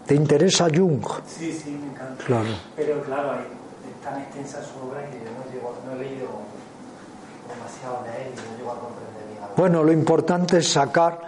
¿Te 0.09 0.15
interesa 0.15 0.69
Jung? 0.75 1.05
Sí, 1.27 1.53
sí, 1.53 1.71
me 1.71 1.89
encanta. 1.93 2.25
Claro. 2.25 2.49
Pero 2.75 3.03
claro, 3.03 3.35
es 3.35 4.03
tan 4.03 4.19
extensa 4.23 4.63
su 4.63 4.89
obra 4.89 5.05
que 5.11 5.19
yo 5.19 5.27
no, 5.27 5.95
no 5.95 6.01
he 6.01 6.03
leído 6.03 6.29
demasiado 7.47 8.05
de 8.05 8.23
él 8.23 8.33
y 8.33 8.37
no 8.37 8.57
llego 8.57 8.73
a 8.73 8.81
comprender 8.81 9.23
bien. 9.29 9.43
Bueno, 9.55 9.85
lo 9.85 9.93
importante 9.93 10.57
es 10.59 10.69
sacar 10.73 11.21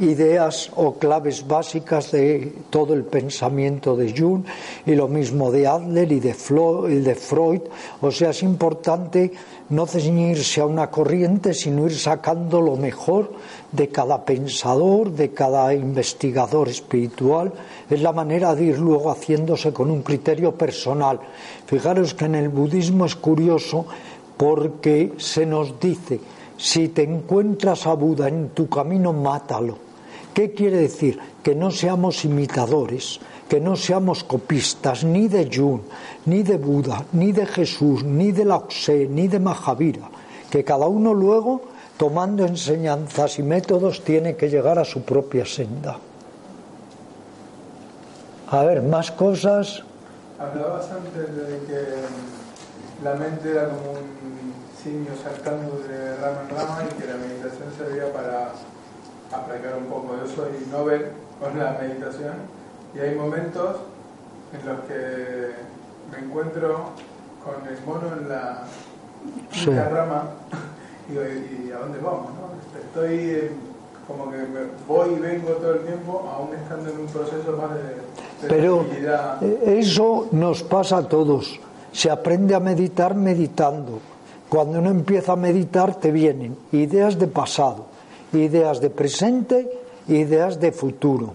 ideas 0.00 0.70
o 0.76 0.94
claves 0.94 1.46
básicas 1.46 2.10
de 2.12 2.52
todo 2.70 2.94
el 2.94 3.04
pensamiento 3.04 3.96
de 3.96 4.12
Jung 4.16 4.44
y 4.86 4.94
lo 4.94 5.08
mismo 5.08 5.50
de 5.50 5.66
Adler 5.66 6.10
y 6.10 6.20
de, 6.20 6.34
Freud. 6.34 7.60
O 8.00 8.10
sea, 8.10 8.30
es 8.30 8.42
importante 8.42 9.32
no 9.68 9.86
ceñirse 9.86 10.60
a 10.60 10.66
una 10.66 10.90
corriente, 10.90 11.54
sino 11.54 11.86
ir 11.86 11.96
sacando 11.96 12.60
lo 12.60 12.76
mejor 12.76 13.32
de 13.70 13.88
cada 13.88 14.24
pensador, 14.24 15.12
de 15.12 15.30
cada 15.30 15.72
investigador 15.74 16.68
espiritual. 16.68 17.52
Es 17.88 18.00
la 18.00 18.12
manera 18.12 18.54
de 18.54 18.64
ir 18.64 18.78
luego 18.78 19.10
haciéndose 19.10 19.72
con 19.72 19.90
un 19.90 20.02
criterio 20.02 20.54
personal. 20.54 21.20
Fijaros 21.66 22.14
que 22.14 22.24
en 22.24 22.34
el 22.34 22.48
budismo 22.48 23.04
es 23.04 23.16
curioso 23.16 23.86
porque 24.36 25.12
se 25.18 25.44
nos 25.44 25.78
dice 25.78 26.20
si 26.60 26.88
te 26.88 27.02
encuentras 27.02 27.86
a 27.86 27.94
Buda 27.94 28.28
en 28.28 28.50
tu 28.50 28.68
camino, 28.68 29.14
mátalo. 29.14 29.89
¿Qué 30.34 30.52
quiere 30.52 30.78
decir? 30.78 31.18
Que 31.42 31.54
no 31.54 31.70
seamos 31.70 32.24
imitadores, 32.24 33.20
que 33.48 33.60
no 33.60 33.74
seamos 33.74 34.22
copistas 34.22 35.02
ni 35.02 35.26
de 35.26 35.50
Jung, 35.52 35.82
ni 36.26 36.42
de 36.42 36.56
Buda, 36.56 37.04
ni 37.12 37.32
de 37.32 37.46
Jesús, 37.46 38.04
ni 38.04 38.30
de 38.30 38.44
Lao 38.44 38.68
ni 38.88 39.26
de 39.26 39.40
Mahavira. 39.40 40.08
Que 40.50 40.62
cada 40.62 40.86
uno 40.86 41.14
luego, 41.14 41.62
tomando 41.96 42.46
enseñanzas 42.46 43.38
y 43.38 43.42
métodos, 43.42 44.04
tiene 44.04 44.36
que 44.36 44.48
llegar 44.48 44.78
a 44.78 44.84
su 44.84 45.02
propia 45.02 45.44
senda. 45.44 45.98
A 48.50 48.64
ver, 48.64 48.82
más 48.82 49.10
cosas. 49.10 49.82
Hablabas 50.38 50.90
antes 50.90 51.26
de 51.36 51.58
que 51.66 53.04
la 53.04 53.14
mente 53.14 53.50
era 53.50 53.68
como 53.68 53.92
un 53.92 54.54
simio 54.82 55.12
saltando 55.22 55.76
de 55.86 56.16
rama 56.16 56.42
en 56.48 56.56
rama 56.56 56.82
y 56.90 57.00
que 57.00 57.06
la 57.06 57.16
meditación 57.16 57.68
servía 57.76 58.12
para 58.12 58.52
aplicar 59.32 59.76
un 59.76 59.86
poco. 59.86 60.16
Yo 60.16 60.26
soy 60.26 60.50
Nobel 60.70 61.06
con 61.40 61.58
la 61.58 61.78
meditación 61.80 62.34
y 62.94 62.98
hay 62.98 63.14
momentos 63.14 63.76
en 64.52 64.66
los 64.66 64.80
que 64.80 65.50
me 66.10 66.26
encuentro 66.26 66.90
con 67.44 67.66
el 67.68 67.84
mono 67.86 68.16
en 68.16 68.28
la, 68.28 68.64
rama 69.90 70.24
y 71.08 71.12
digo, 71.12 71.22
¿y 71.68 71.72
a 71.72 71.78
dónde 71.78 71.98
vamos? 72.00 72.30
Estoy 72.86 73.18
eh, 73.18 73.50
como 74.06 74.30
que 74.30 74.38
voy 74.88 75.10
y 75.10 75.18
vengo 75.20 75.50
todo 75.52 75.74
el 75.74 75.80
tiempo, 75.80 76.28
aún 76.34 76.54
estando 76.54 76.90
en 76.90 77.00
un 77.00 77.06
proceso 77.06 77.56
más 77.56 77.74
de, 77.74 78.48
Pero 78.48 78.84
eso 79.64 80.28
nos 80.32 80.62
pasa 80.64 80.98
a 80.98 81.08
todos. 81.08 81.60
Se 81.92 82.10
aprende 82.10 82.54
a 82.54 82.60
meditar 82.60 83.14
meditando. 83.14 84.00
Cuando 84.48 84.80
uno 84.80 84.90
empieza 84.90 85.32
a 85.32 85.36
meditar 85.36 85.94
te 85.94 86.10
vienen 86.10 86.56
ideas 86.72 87.18
de 87.18 87.28
pasado, 87.28 87.86
ideas 88.32 88.80
de 88.80 88.90
presente, 88.90 89.70
ideas 90.08 90.60
de 90.60 90.72
futuro. 90.72 91.32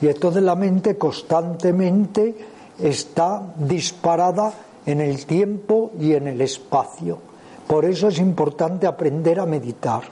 Y 0.00 0.08
entonces 0.08 0.42
la 0.42 0.54
mente 0.54 0.96
constantemente 0.96 2.34
está 2.78 3.54
disparada 3.56 4.52
en 4.84 5.00
el 5.00 5.26
tiempo 5.26 5.92
y 5.98 6.12
en 6.12 6.28
el 6.28 6.40
espacio. 6.40 7.18
Por 7.66 7.84
eso 7.84 8.08
es 8.08 8.18
importante 8.18 8.86
aprender 8.86 9.40
a 9.40 9.46
meditar. 9.46 10.02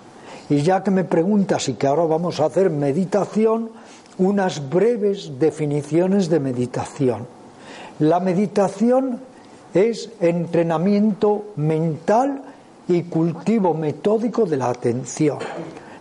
Y 0.48 0.62
ya 0.62 0.82
que 0.82 0.90
me 0.90 1.04
preguntas 1.04 1.68
y 1.68 1.74
que 1.74 1.86
ahora 1.86 2.04
vamos 2.04 2.40
a 2.40 2.46
hacer 2.46 2.70
meditación, 2.70 3.70
unas 4.18 4.68
breves 4.68 5.38
definiciones 5.38 6.28
de 6.28 6.40
meditación. 6.40 7.26
La 8.00 8.20
meditación 8.20 9.20
es 9.72 10.10
entrenamiento 10.20 11.52
mental 11.56 12.42
y 12.88 13.02
cultivo 13.04 13.74
metódico 13.74 14.44
de 14.46 14.56
la 14.56 14.70
atención. 14.70 15.38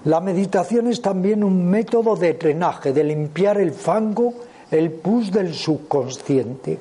La 0.05 0.19
meditación 0.19 0.87
es 0.87 1.01
también 1.01 1.45
un 1.45 1.69
método 1.69 2.17
de 2.17 2.33
drenaje, 2.33 2.91
de 2.91 3.05
limpiar 3.05 3.57
el 3.57 3.71
fango, 3.71 4.33
el 4.69 4.91
pus 4.91 5.31
del 5.31 5.53
subconsciente. 5.53 6.77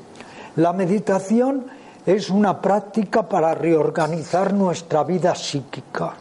La 0.56 0.72
meditación 0.72 1.66
es 2.04 2.30
una 2.30 2.60
práctica 2.60 3.28
para 3.28 3.54
reorganizar 3.54 4.52
nuestra 4.52 5.04
vida 5.04 5.36
psíquica. 5.36 6.14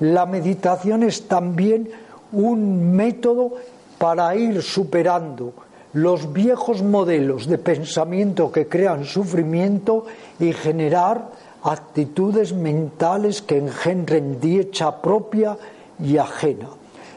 La 0.00 0.26
meditación 0.26 1.04
es 1.04 1.28
también 1.28 1.88
un 2.32 2.90
método 2.90 3.52
para 3.96 4.34
ir 4.34 4.62
superando 4.62 5.52
los 5.92 6.32
viejos 6.32 6.82
modelos 6.82 7.46
de 7.46 7.58
pensamiento 7.58 8.50
que 8.50 8.66
crean 8.66 9.04
sufrimiento 9.04 10.06
y 10.40 10.52
generar 10.52 11.30
actitudes 11.62 12.52
mentales 12.52 13.42
que 13.42 13.58
engendren 13.58 14.40
dicha 14.40 15.00
propia 15.00 15.56
y 15.98 16.18
ajena. 16.18 16.68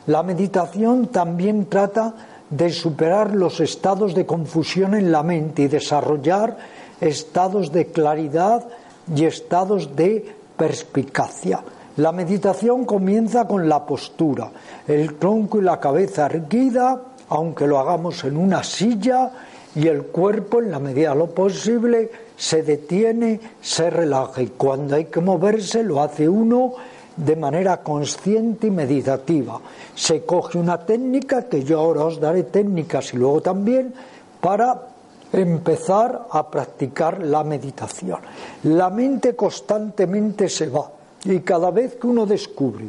La 0.07 0.23
meditación 0.23 1.07
también 1.07 1.65
trata 1.65 2.13
de 2.49 2.69
superar 2.71 3.35
los 3.35 3.59
estados 3.59 4.13
de 4.13 4.25
confusión 4.25 4.93
en 4.93 5.11
la 5.11 5.23
mente 5.23 5.63
y 5.63 5.67
desarrollar 5.67 6.57
estados 7.01 7.71
de 7.71 7.87
claridad 7.87 8.65
y 9.13 9.25
estados 9.25 9.95
de 9.95 10.35
perspicacia. 10.57 11.63
La 11.97 12.11
meditación 12.11 12.85
comienza 12.85 13.47
con 13.47 13.67
la 13.67 13.85
postura, 13.85 14.51
el 14.87 15.15
tronco 15.15 15.59
y 15.59 15.63
la 15.63 15.79
cabeza 15.79 16.25
erguida, 16.25 17.01
aunque 17.29 17.67
lo 17.67 17.79
hagamos 17.79 18.23
en 18.25 18.37
una 18.37 18.63
silla, 18.63 19.31
y 19.75 19.87
el 19.87 20.03
cuerpo, 20.03 20.61
en 20.61 20.71
la 20.71 20.79
medida 20.79 21.09
de 21.09 21.17
lo 21.17 21.27
posible, 21.27 22.09
se 22.37 22.63
detiene, 22.63 23.39
se 23.61 23.89
relaja. 23.89 24.41
Y 24.41 24.47
cuando 24.47 24.95
hay 24.95 25.05
que 25.05 25.19
moverse, 25.19 25.83
lo 25.83 26.01
hace 26.01 26.29
uno 26.29 26.73
de 27.15 27.35
manera 27.35 27.81
consciente 27.81 28.67
y 28.67 28.71
meditativa. 28.71 29.59
Se 29.95 30.25
coge 30.25 30.57
una 30.57 30.85
técnica, 30.85 31.47
que 31.47 31.63
yo 31.63 31.79
ahora 31.79 32.05
os 32.05 32.19
daré 32.19 32.43
técnicas 32.43 33.13
y 33.13 33.17
luego 33.17 33.41
también, 33.41 33.93
para 34.41 34.89
empezar 35.31 36.27
a 36.31 36.49
practicar 36.49 37.23
la 37.23 37.43
meditación. 37.43 38.19
La 38.63 38.89
mente 38.89 39.35
constantemente 39.35 40.49
se 40.49 40.67
va 40.67 40.91
y 41.23 41.39
cada 41.39 41.71
vez 41.71 41.95
que 41.95 42.07
uno 42.07 42.25
descubre 42.25 42.87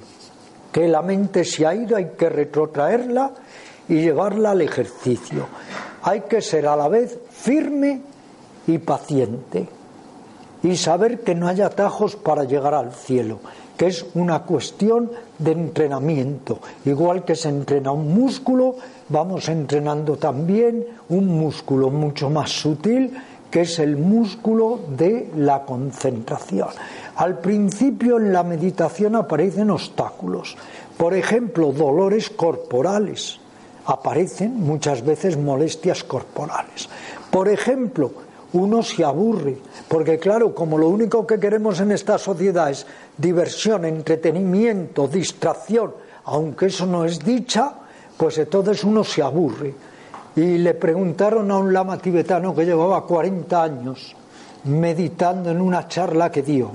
que 0.76 0.88
la 0.88 1.00
mente 1.00 1.42
se 1.42 1.64
ha 1.66 1.74
ido 1.74 1.96
hay 1.96 2.10
que 2.18 2.28
retrotraerla 2.28 3.32
y 3.88 3.94
llevarla 3.94 4.50
al 4.50 4.60
ejercicio. 4.60 5.46
Hay 6.02 6.20
que 6.22 6.42
ser 6.42 6.66
a 6.66 6.76
la 6.76 6.86
vez 6.88 7.18
firme 7.30 8.02
y 8.66 8.76
paciente 8.76 9.66
y 10.62 10.76
saber 10.76 11.20
que 11.20 11.34
no 11.34 11.48
hay 11.48 11.62
atajos 11.62 12.16
para 12.16 12.44
llegar 12.44 12.74
al 12.74 12.92
cielo, 12.92 13.38
que 13.76 13.86
es 13.86 14.06
una 14.14 14.42
cuestión 14.42 15.10
de 15.38 15.52
entrenamiento. 15.52 16.60
Igual 16.84 17.24
que 17.24 17.34
se 17.34 17.48
entrena 17.48 17.92
un 17.92 18.14
músculo, 18.14 18.76
vamos 19.08 19.48
entrenando 19.48 20.16
también 20.16 20.86
un 21.08 21.26
músculo 21.26 21.90
mucho 21.90 22.30
más 22.30 22.50
sutil, 22.50 23.12
que 23.50 23.62
es 23.62 23.78
el 23.78 23.96
músculo 23.96 24.80
de 24.96 25.30
la 25.36 25.64
concentración. 25.64 26.68
Al 27.16 27.38
principio 27.38 28.18
en 28.18 28.32
la 28.32 28.42
meditación 28.42 29.16
aparecen 29.16 29.70
obstáculos, 29.70 30.56
por 30.96 31.14
ejemplo, 31.14 31.72
dolores 31.72 32.30
corporales, 32.30 33.38
aparecen 33.86 34.58
muchas 34.60 35.04
veces 35.04 35.36
molestias 35.36 36.02
corporales. 36.04 36.88
Por 37.30 37.48
ejemplo, 37.48 38.10
uno 38.52 38.82
se 38.82 39.04
aburre, 39.04 39.56
porque 39.88 40.18
claro, 40.18 40.54
como 40.54 40.78
lo 40.78 40.88
único 40.88 41.26
que 41.26 41.38
queremos 41.38 41.80
en 41.80 41.92
esta 41.92 42.18
sociedad 42.18 42.70
es 42.70 42.86
diversión, 43.16 43.84
entretenimiento, 43.84 45.08
distracción, 45.08 45.92
aunque 46.24 46.66
eso 46.66 46.86
no 46.86 47.04
es 47.04 47.18
dicha, 47.18 47.72
pues 48.16 48.38
entonces 48.38 48.84
uno 48.84 49.04
se 49.04 49.22
aburre. 49.22 49.74
Y 50.36 50.58
le 50.58 50.74
preguntaron 50.74 51.50
a 51.50 51.58
un 51.58 51.72
lama 51.72 51.98
tibetano 51.98 52.54
que 52.54 52.64
llevaba 52.64 53.06
40 53.06 53.62
años 53.62 54.14
meditando 54.64 55.50
en 55.50 55.60
una 55.60 55.88
charla 55.88 56.30
que 56.30 56.42
dio. 56.42 56.70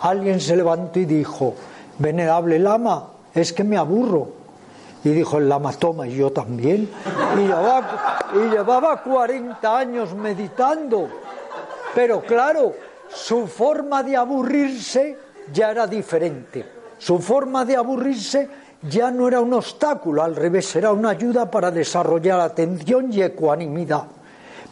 Alguien 0.00 0.40
se 0.40 0.56
levantó 0.56 0.98
y 0.98 1.04
dijo, 1.04 1.54
venerable 1.98 2.58
lama, 2.58 3.08
es 3.34 3.52
que 3.52 3.64
me 3.64 3.76
aburro. 3.76 4.39
Y 5.02 5.10
dijo 5.10 5.38
el 5.38 5.48
lama, 5.48 5.72
toma, 5.72 6.06
y 6.06 6.16
yo 6.16 6.30
también. 6.30 6.88
Y 7.36 7.40
llevaba, 7.40 8.18
y 8.34 8.50
llevaba 8.50 9.02
40 9.02 9.78
años 9.78 10.14
meditando. 10.14 11.08
Pero 11.94 12.20
claro, 12.20 12.74
su 13.08 13.46
forma 13.46 14.02
de 14.02 14.16
aburrirse 14.16 15.16
ya 15.52 15.70
era 15.70 15.86
diferente. 15.86 16.64
Su 16.98 17.18
forma 17.18 17.64
de 17.64 17.76
aburrirse 17.76 18.48
ya 18.82 19.10
no 19.10 19.28
era 19.28 19.40
un 19.40 19.52
obstáculo, 19.52 20.22
al 20.22 20.36
revés, 20.36 20.74
era 20.76 20.92
una 20.92 21.10
ayuda 21.10 21.50
para 21.50 21.70
desarrollar 21.70 22.40
atención 22.40 23.12
y 23.12 23.22
ecuanimidad. 23.22 24.04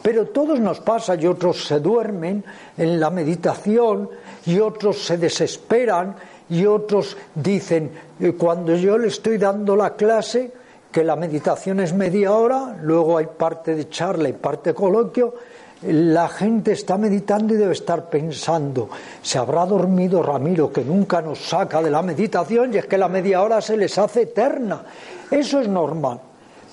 Pero 0.00 0.26
todos 0.26 0.60
nos 0.60 0.80
pasa 0.80 1.16
y 1.16 1.26
otros 1.26 1.64
se 1.66 1.80
duermen 1.80 2.44
en 2.76 3.00
la 3.00 3.10
meditación 3.10 4.08
y 4.46 4.58
otros 4.60 4.98
se 5.04 5.18
desesperan 5.18 6.14
y 6.50 6.66
otros 6.66 7.16
dicen, 7.34 7.90
eh, 8.20 8.32
cuando 8.32 8.74
yo 8.74 8.98
le 8.98 9.08
estoy 9.08 9.38
dando 9.38 9.76
la 9.76 9.94
clase, 9.94 10.52
que 10.90 11.04
la 11.04 11.16
meditación 11.16 11.80
es 11.80 11.92
media 11.92 12.32
hora, 12.32 12.76
luego 12.82 13.18
hay 13.18 13.26
parte 13.26 13.74
de 13.74 13.88
charla 13.88 14.28
y 14.28 14.32
parte 14.32 14.70
de 14.70 14.74
coloquio, 14.74 15.34
la 15.82 16.28
gente 16.28 16.72
está 16.72 16.98
meditando 16.98 17.54
y 17.54 17.56
debe 17.56 17.72
estar 17.72 18.08
pensando, 18.08 18.88
se 19.22 19.38
habrá 19.38 19.64
dormido 19.64 20.22
Ramiro 20.22 20.72
que 20.72 20.84
nunca 20.84 21.22
nos 21.22 21.38
saca 21.38 21.80
de 21.82 21.90
la 21.90 22.02
meditación 22.02 22.74
y 22.74 22.78
es 22.78 22.86
que 22.86 22.98
la 22.98 23.08
media 23.08 23.42
hora 23.42 23.60
se 23.60 23.76
les 23.76 23.96
hace 23.98 24.22
eterna. 24.22 24.82
Eso 25.30 25.60
es 25.60 25.68
normal. 25.68 26.20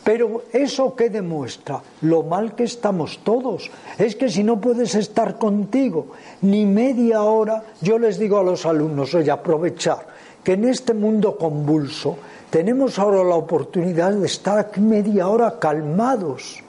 Pero 0.05 0.43
eso 0.53 0.95
que 0.95 1.09
demuestra 1.09 1.81
lo 2.01 2.21
mal 2.21 2.53
que 2.53 2.63
estamos 2.63 3.25
todos. 3.25 3.71
Es 3.97 4.15
que 4.15 4.29
si 4.29 4.43
no 4.43 4.61
puedes 4.61 4.93
estar 4.93 5.39
contigo 5.39 6.13
ni 6.41 6.63
media 6.63 7.23
hora, 7.23 7.63
yo 7.81 7.97
les 7.97 8.19
digo 8.19 8.37
a 8.37 8.43
los 8.43 8.67
alumnos, 8.67 9.15
oye, 9.15 9.31
aprovechar 9.31 10.05
que 10.43 10.53
en 10.53 10.65
este 10.65 10.93
mundo 10.93 11.35
convulso 11.35 12.17
tenemos 12.51 12.99
ahora 12.99 13.23
la 13.23 13.33
oportunidad 13.33 14.13
de 14.13 14.27
estar 14.27 14.59
aquí 14.59 14.79
media 14.79 15.27
hora 15.27 15.57
calmados 15.57 16.61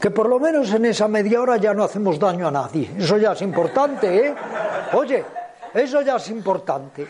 que 0.00 0.10
por 0.10 0.28
lo 0.28 0.38
menos 0.38 0.72
en 0.72 0.84
esa 0.84 1.08
media 1.08 1.40
hora 1.40 1.56
ya 1.56 1.72
no 1.74 1.82
hacemos 1.82 2.18
daño 2.18 2.46
a 2.46 2.50
nadie. 2.50 2.90
Eso 2.98 3.16
ya 3.16 3.32
es 3.32 3.42
importante, 3.42 4.26
¿eh? 4.28 4.34
Oye, 4.92 5.24
eso 5.72 6.02
ya 6.02 6.16
es 6.16 6.28
importante. 6.28 7.06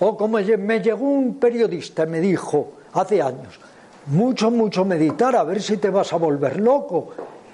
O 0.00 0.16
como 0.16 0.38
me 0.38 0.80
llegó 0.80 1.04
un 1.06 1.38
periodista 1.38 2.02
y 2.02 2.08
me 2.08 2.20
dijo 2.20 2.72
hace 2.92 3.22
años, 3.22 3.58
mucho, 4.06 4.50
mucho 4.50 4.84
meditar, 4.84 5.36
a 5.36 5.44
ver 5.44 5.62
si 5.62 5.76
te 5.76 5.90
vas 5.90 6.12
a 6.12 6.16
volver 6.16 6.60
loco. 6.60 7.08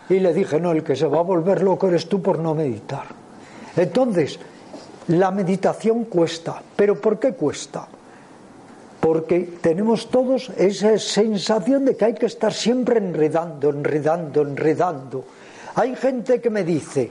Y 0.09 0.19
le 0.19 0.35
dije, 0.35 0.61
no, 0.61 0.73
el 0.73 0.83
que 0.83 0.97
se 0.97 1.07
va 1.07 1.19
a 1.19 1.23
volver 1.23 1.63
loco 1.63 1.89
eres 1.89 2.09
tú 2.09 2.21
por 2.21 2.39
no 2.39 2.55
meditar. 2.55 3.05
Entonces, 3.77 4.39
la 5.09 5.31
meditación 5.31 6.05
cuesta. 6.05 6.61
¿Pero 6.77 7.01
por 7.01 7.19
qué 7.19 7.35
cuesta? 7.35 7.87
porque 9.01 9.57
tenemos 9.61 10.09
todos 10.11 10.51
esa 10.57 10.99
sensación 10.99 11.87
de 11.87 11.97
que 11.97 12.05
hay 12.05 12.15
que 12.15 12.27
estar 12.27 12.53
siempre 12.53 12.99
enredando, 12.99 13.71
enredando, 13.71 14.43
enredando. 14.43 15.25
Hay 15.75 15.97
gente 15.97 16.41
que 16.41 16.51
me 16.51 16.65
dice, 16.65 17.11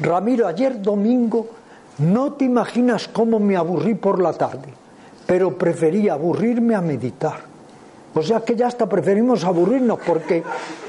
Ramiro, 0.00 0.46
ayer 0.46 0.80
domingo 0.80 1.48
no 1.98 2.34
te 2.34 2.44
imaginas 2.44 3.08
cómo 3.08 3.40
me 3.40 3.56
aburrí 3.56 3.94
por 3.94 4.20
la 4.20 4.34
tarde, 4.34 4.68
pero 5.26 5.56
preferí 5.56 6.08
aburrirme 6.10 6.74
a 6.74 6.82
meditar. 6.82 7.55
O 8.16 8.22
sea 8.22 8.40
que 8.40 8.56
ya 8.56 8.66
hasta 8.66 8.88
preferimos 8.88 9.44
aburrirnos 9.44 10.00
porque 10.00 10.42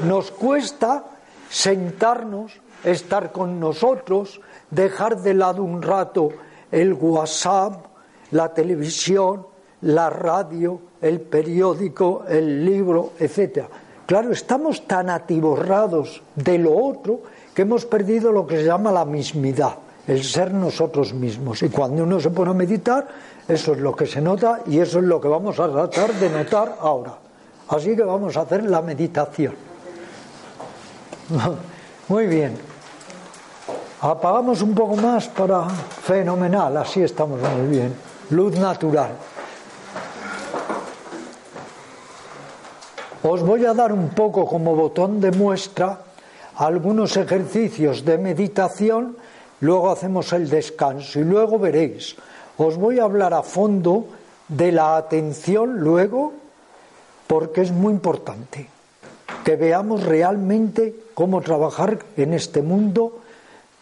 nos 0.06 0.32
cuesta 0.32 1.04
sentarnos, 1.50 2.54
estar 2.86 3.34
con 3.34 3.60
nosotros, 3.60 4.40
dejar 4.72 5.22
de 5.22 5.34
lado 5.34 5.62
un 5.62 5.82
rato 5.82 6.30
el 6.72 6.94
WhatsApp, 6.94 7.86
la 8.32 8.54
televisión, 8.54 9.46
la 9.82 10.10
radio, 10.10 10.80
el 11.02 11.20
periódico, 11.20 12.24
el 12.30 12.64
libro, 12.64 13.12
etc. 13.20 13.66
Claro, 14.06 14.32
estamos 14.32 14.88
tan 14.88 15.10
atiborrados 15.10 16.24
de 16.34 16.58
lo 16.58 16.78
otro 16.78 17.24
que 17.54 17.64
hemos 17.64 17.86
perdido 17.86 18.32
lo 18.32 18.48
que 18.48 18.58
se 18.58 18.66
llama 18.66 18.90
la 18.90 19.04
mismidad, 19.04 19.76
el 20.08 20.24
ser 20.24 20.54
nosotros 20.54 21.14
mismos. 21.14 21.62
Y 21.64 21.70
cuando 21.70 22.04
uno 22.04 22.20
se 22.20 22.30
pone 22.30 22.52
a 22.52 22.54
meditar, 22.54 23.08
eso 23.48 23.74
es 23.74 23.80
lo 23.80 23.96
que 23.96 24.06
se 24.06 24.22
nota 24.22 24.62
y 24.68 24.80
eso 24.80 25.00
es 25.00 25.06
lo 25.06 25.20
que 25.20 25.28
vamos 25.28 25.60
a 25.60 25.70
tratar 25.70 26.14
de 26.14 26.30
notar 26.30 26.78
ahora. 26.80 27.18
Así 27.70 27.96
que 27.96 28.04
vamos 28.04 28.36
a 28.38 28.42
hacer 28.42 28.64
la 28.64 28.82
meditación. 28.82 29.54
Muy 32.08 32.28
bien. 32.28 32.58
Apagamos 34.02 34.62
un 34.62 34.74
poco 34.74 34.96
más 34.96 35.28
para... 35.28 35.68
Fenomenal, 35.68 36.78
así 36.78 37.02
estamos 37.02 37.42
muy 37.42 37.68
bien. 37.68 37.94
Luz 38.30 38.58
natural. 38.58 39.10
Os 43.24 43.42
voy 43.42 43.66
a 43.66 43.74
dar 43.74 43.92
un 43.92 44.10
poco 44.10 44.46
como 44.46 44.76
botón 44.76 45.20
de 45.20 45.32
muestra 45.32 46.00
algunos 46.56 47.18
ejercicios 47.18 48.06
de 48.06 48.18
meditación, 48.18 49.18
luego 49.62 49.92
hacemos 49.92 50.32
el 50.34 50.50
descanso 50.50 51.20
y 51.20 51.24
luego 51.24 51.60
veréis. 51.60 52.16
Os 52.58 52.78
voy 52.78 53.00
a 53.00 53.04
hablar 53.04 53.34
a 53.34 53.44
fondo 53.44 54.08
de 54.48 54.72
la 54.72 54.98
atención 54.98 55.80
luego 55.80 56.34
porque 57.28 57.62
es 57.62 57.72
muy 57.72 57.94
importante 57.94 58.70
que 59.44 59.56
veamos 59.56 60.04
realmente 60.04 60.96
cómo 61.14 61.42
trabajar 61.42 62.00
en 62.16 62.34
este 62.34 62.62
mundo 62.62 63.22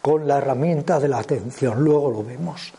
con 0.02 0.28
la 0.28 0.38
herramienta 0.38 1.00
de 1.00 1.08
la 1.08 1.18
atención. 1.18 1.82
Luego 1.82 2.10
lo 2.10 2.24
vemos. 2.24 2.72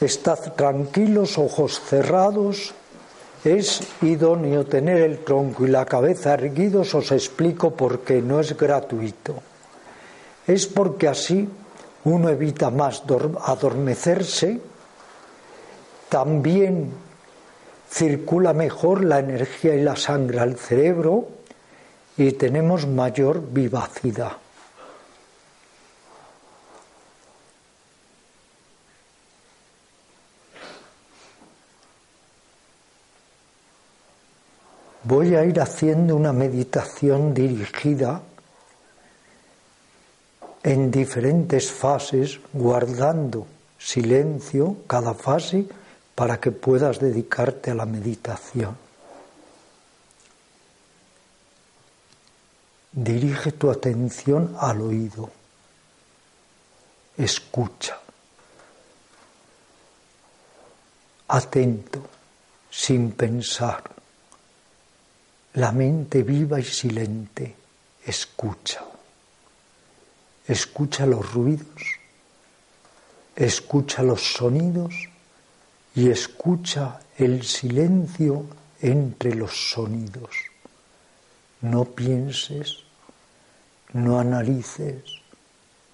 Estad 0.00 0.54
tranquilos, 0.54 1.38
ojos 1.38 1.80
cerrados. 1.80 2.74
Es 3.44 3.80
idóneo 4.02 4.66
tener 4.66 4.98
el 5.02 5.20
tronco 5.20 5.66
y 5.66 5.70
la 5.70 5.86
cabeza 5.86 6.34
erguidos, 6.34 6.94
os 6.94 7.12
explico 7.12 7.70
por 7.70 8.00
qué, 8.00 8.20
no 8.20 8.40
es 8.40 8.56
gratuito. 8.56 9.34
Es 10.46 10.66
porque 10.66 11.08
así 11.08 11.48
uno 12.04 12.28
evita 12.28 12.70
más 12.70 13.02
adormecerse, 13.44 14.60
también 16.08 16.92
circula 17.90 18.52
mejor 18.52 19.04
la 19.04 19.18
energía 19.18 19.74
y 19.74 19.82
la 19.82 19.96
sangre 19.96 20.40
al 20.40 20.56
cerebro 20.56 21.28
y 22.16 22.32
tenemos 22.32 22.86
mayor 22.86 23.42
vivacidad. 23.52 24.32
Voy 35.02 35.34
a 35.34 35.44
ir 35.44 35.60
haciendo 35.60 36.14
una 36.14 36.32
meditación 36.32 37.32
dirigida 37.32 38.20
en 40.62 40.90
diferentes 40.90 41.70
fases, 41.70 42.40
guardando 42.52 43.46
silencio 43.78 44.76
cada 44.86 45.14
fase 45.14 45.66
para 46.14 46.38
que 46.38 46.52
puedas 46.52 47.00
dedicarte 47.00 47.70
a 47.70 47.74
la 47.74 47.86
meditación. 47.86 48.76
Dirige 52.92 53.52
tu 53.52 53.70
atención 53.70 54.56
al 54.58 54.82
oído. 54.82 55.30
Escucha. 57.16 57.98
Atento, 61.28 62.02
sin 62.68 63.12
pensar. 63.12 63.82
La 65.54 65.72
mente 65.72 66.22
viva 66.22 66.58
y 66.58 66.64
silente. 66.64 67.56
Escucha. 68.04 68.89
Escucha 70.46 71.06
los 71.06 71.32
ruidos. 71.32 71.82
Escucha 73.36 74.02
los 74.02 74.20
sonidos 74.34 74.94
y 75.94 76.10
escucha 76.10 77.00
el 77.16 77.44
silencio 77.44 78.46
entre 78.80 79.34
los 79.34 79.70
sonidos. 79.70 80.30
No 81.60 81.84
pienses, 81.84 82.84
no 83.92 84.18
analices, 84.18 85.02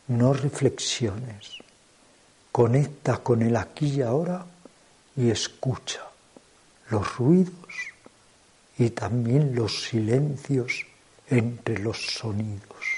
no 0.08 0.32
reflexiones. 0.32 1.58
Conecta 2.52 3.18
con 3.18 3.42
el 3.42 3.56
aquí 3.56 3.96
y 3.96 4.02
ahora 4.02 4.46
y 5.16 5.30
escucha 5.30 6.02
los 6.90 7.16
ruidos 7.16 7.74
y 8.78 8.90
también 8.90 9.54
los 9.54 9.84
silencios 9.84 10.86
entre 11.28 11.78
los 11.78 11.98
sonidos. 11.98 12.95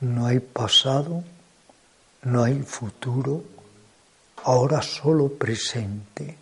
No 0.00 0.26
hay 0.26 0.38
pasado, 0.38 1.24
no 2.22 2.44
hay 2.44 2.62
futuro, 2.62 3.42
ahora 4.44 4.80
solo 4.80 5.28
presente. 5.32 6.36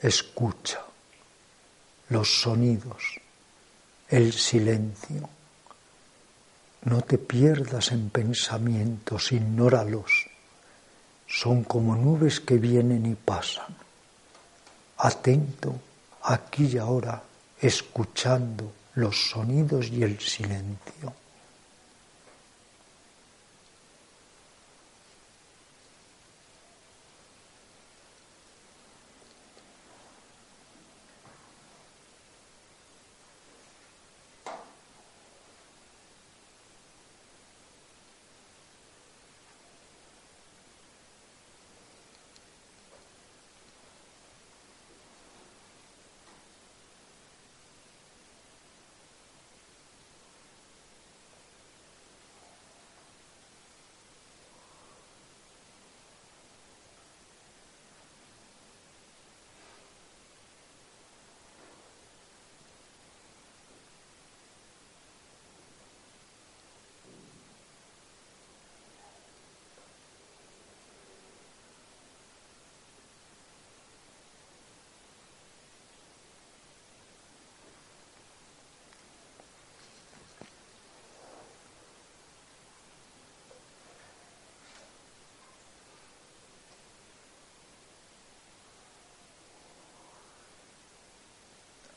Escucha 0.00 0.80
los 2.08 2.40
sonidos, 2.42 3.20
el 4.08 4.32
silencio. 4.32 5.28
No 6.84 7.02
te 7.02 7.18
pierdas 7.18 7.92
en 7.92 8.08
pensamientos, 8.08 9.30
ignóralos. 9.32 10.28
Son 11.26 11.62
como 11.62 11.94
nubes 11.94 12.40
que 12.40 12.56
vienen 12.56 13.06
y 13.06 13.14
pasan. 13.14 13.76
Atento, 14.96 15.74
aquí 16.22 16.70
y 16.72 16.78
ahora, 16.78 17.22
escuchando 17.60 18.72
los 18.94 19.30
sonidos 19.30 19.88
y 19.88 20.02
el 20.02 20.18
silencio. 20.18 21.21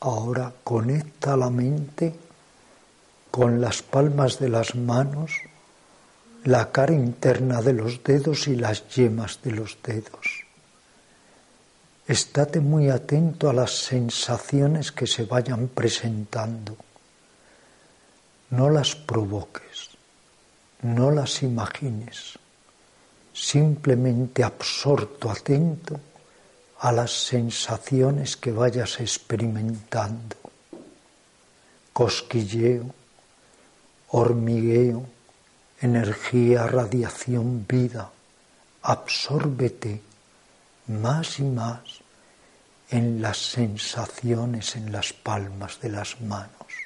Ahora 0.06 0.53
conecta 0.64 1.36
la 1.36 1.49
mente 1.49 2.14
con 3.32 3.60
las 3.60 3.82
palmas 3.82 4.38
de 4.38 4.49
las 4.49 4.76
manos, 4.76 5.32
la 6.43 6.72
cara 6.72 6.93
interna 6.93 7.60
de 7.64 7.74
los 7.74 8.03
dedos 8.03 8.47
y 8.47 8.56
las 8.56 8.88
yemas 8.89 9.39
de 9.41 9.51
los 9.53 9.80
dedos. 9.82 10.45
Estate 12.08 12.60
muy 12.60 12.91
atento 12.91 13.49
a 13.49 13.53
las 13.53 13.72
sensaciones 13.72 14.91
que 14.91 15.08
se 15.08 15.26
vayan 15.26 15.70
presentando. 15.70 16.78
No 18.51 18.70
las 18.70 18.95
provoques, 18.95 19.89
no 20.84 21.10
las 21.10 21.41
imagines, 21.41 22.38
simplemente 23.34 24.43
absorto, 24.43 25.32
atento 25.32 25.99
a 26.86 26.91
las 26.91 27.09
sensaciones 27.09 28.38
que 28.38 28.51
vayas 28.51 28.99
experimentando. 28.99 30.36
Cosquilleo, 31.91 32.93
hormigueo, 34.09 35.03
energía, 35.81 36.67
radiación, 36.67 37.65
vida. 37.67 38.11
Absórbete 38.83 39.99
más 40.86 41.39
y 41.39 41.45
más 41.45 41.81
en 42.91 43.19
las 43.19 43.39
sensaciones 43.39 44.75
en 44.75 44.91
las 44.91 45.11
palmas 45.11 45.81
de 45.81 45.89
las 45.89 46.21
manos. 46.21 46.84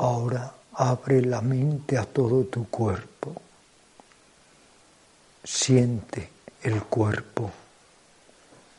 Ahora 0.00 0.50
abre 0.72 1.20
la 1.20 1.42
mente 1.42 1.98
a 1.98 2.06
todo 2.06 2.44
tu 2.44 2.70
cuerpo. 2.70 3.34
Siente 5.44 6.30
el 6.62 6.82
cuerpo. 6.84 7.52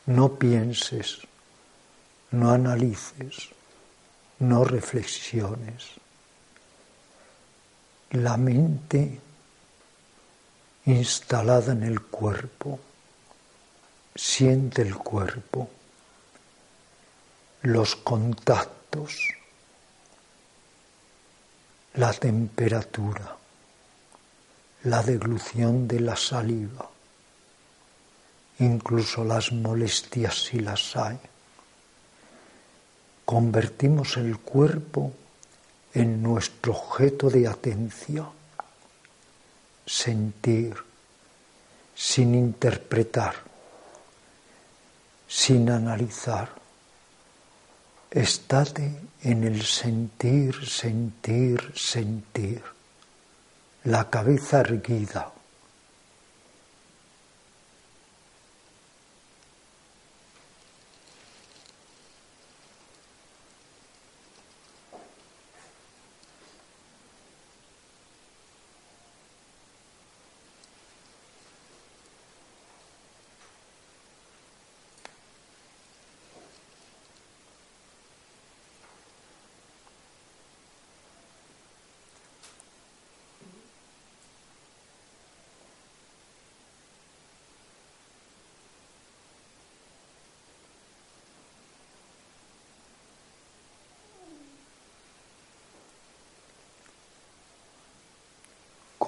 No 0.08 0.34
pienses, 0.40 1.20
no 2.32 2.50
analices, 2.50 3.50
no 4.40 4.64
reflexiones. 4.64 5.92
La 8.10 8.36
mente 8.38 9.20
instalada 10.86 11.74
en 11.74 11.84
el 11.84 12.02
cuerpo. 12.02 12.80
Siente 14.16 14.82
el 14.82 14.96
cuerpo, 14.96 15.70
los 17.62 17.96
contactos 17.96 19.36
la 21.96 22.14
temperatura, 22.14 23.36
la 24.84 25.04
deglución 25.04 25.88
de 25.88 26.00
la 26.00 26.16
saliva, 26.16 26.89
incluso 28.60 29.26
las 29.26 29.52
molestias 29.52 30.46
si 30.46 30.60
las 30.60 30.96
hay. 30.96 31.20
Convertimos 33.26 34.16
el 34.18 34.38
cuerpo 34.39 35.12
en 35.94 36.24
nuestro 36.24 36.74
objeto 36.74 37.30
de 37.30 37.48
atención, 37.48 38.30
sentir, 39.86 40.76
sin 41.94 42.36
interpretar, 42.36 43.36
sin 45.28 45.70
analizar 45.70 46.61
Estate 48.14 48.91
en 49.24 49.45
el 49.45 49.62
sentir, 49.62 50.53
sentir, 50.68 51.72
sentir, 51.74 52.62
la 53.86 54.09
cabeza 54.09 54.59
erguida, 54.59 55.32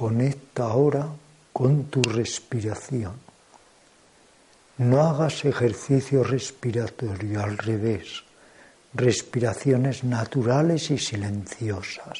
Conecta 0.04 0.64
ahora 0.64 1.08
con 1.54 1.86
tu 1.86 2.02
respiración. 2.02 3.14
No 4.80 5.02
hagas 5.02 5.46
ejercicio 5.46 6.26
respiratorio 6.26 7.42
al 7.42 7.58
revés, 7.58 8.26
respiraciones 8.94 10.04
naturales 10.04 10.92
y 10.92 10.98
silenciosas. 10.98 12.20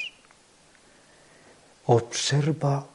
Observa 1.84 2.86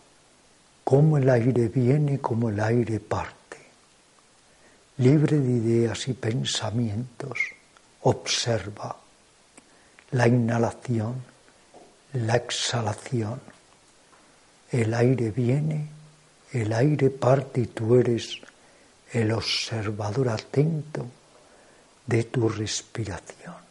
cómo 0.83 1.19
el 1.19 1.29
aire 1.29 1.67
viene 1.67 2.13
y 2.13 2.17
cómo 2.17 2.49
el 2.49 2.59
aire 2.59 2.99
parte. 2.99 3.57
Libre 4.97 5.37
de 5.37 5.51
ideas 5.51 6.07
y 6.07 6.13
pensamientos, 6.13 7.37
observa 8.01 8.95
la 10.09 10.27
inhalación, 10.27 11.13
la 12.13 12.37
exhalación 12.37 13.58
el 14.71 14.93
aire 14.93 15.31
viene, 15.31 15.87
el 16.51 16.73
aire 16.73 17.09
parte 17.09 17.61
y 17.61 17.65
tú 17.67 17.95
eres 17.95 18.39
el 19.11 19.31
observador 19.31 20.29
atento 20.29 21.05
de 22.05 22.23
tu 22.23 22.49
respiración. 22.49 23.68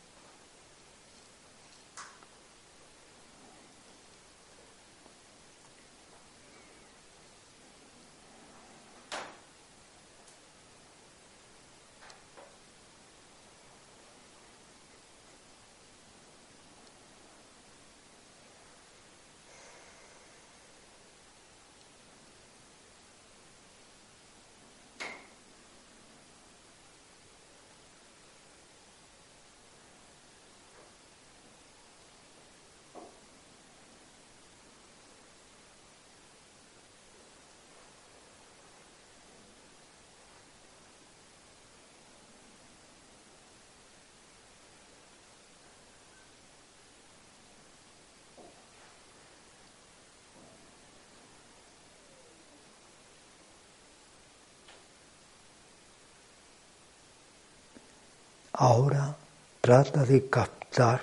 Ahora 58.61 59.15
trata 59.61 60.05
de 60.05 60.29
captar 60.29 61.01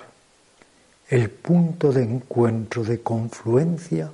el 1.08 1.30
punto 1.30 1.90
de 1.90 2.02
encuentro, 2.02 2.84
de 2.84 3.00
confluencia 3.00 4.10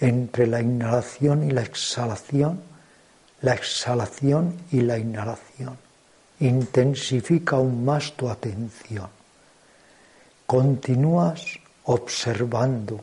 entre 0.00 0.48
la 0.48 0.60
inhalación 0.60 1.44
y 1.44 1.52
la 1.52 1.62
exhalación, 1.62 2.60
la 3.42 3.54
exhalación 3.54 4.56
y 4.72 4.80
la 4.80 4.98
inhalación. 4.98 5.78
Intensifica 6.40 7.54
aún 7.54 7.84
más 7.84 8.14
tu 8.14 8.28
atención. 8.28 9.08
Continúas 10.44 11.44
observando. 11.84 13.00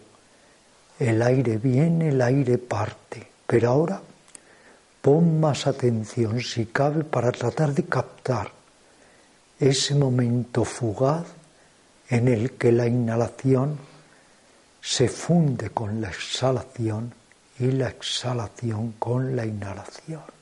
El 0.99 1.21
aire 1.21 1.55
viene, 1.55 2.09
el 2.09 2.21
aire 2.21 2.57
parte. 2.57 3.25
Pero 3.47 3.69
ahora 3.69 4.01
pon 5.01 5.39
más 5.39 5.67
atención, 5.67 6.41
si 6.41 6.65
cabe, 6.65 7.05
para 7.05 7.31
tratar 7.31 7.73
de 7.73 7.85
captar 7.85 8.56
ese 9.59 9.95
momento 9.95 10.63
fugaz 10.63 11.25
en 12.09 12.27
el 12.27 12.51
que 12.51 12.71
la 12.71 12.87
inhalación 12.87 13.77
se 14.81 15.09
funde 15.09 15.71
con 15.71 15.99
la 15.99 16.09
exhalación 16.09 17.13
y 17.59 17.71
la 17.71 17.89
exhalación 17.89 18.93
con 18.93 19.35
la 19.35 19.45
inhalación. 19.45 20.36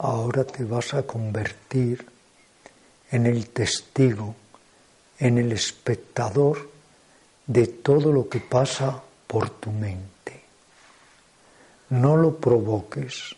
Ahora 0.00 0.44
te 0.44 0.64
vas 0.64 0.94
a 0.94 1.02
convertir 1.02 2.06
en 3.10 3.26
el 3.26 3.50
testigo, 3.50 4.34
en 5.18 5.36
el 5.36 5.52
espectador 5.52 6.70
de 7.46 7.66
todo 7.66 8.10
lo 8.10 8.28
que 8.28 8.40
pasa 8.40 9.02
por 9.26 9.50
tu 9.50 9.70
mente. 9.70 10.40
No 11.90 12.16
lo 12.16 12.36
provoques, 12.36 13.36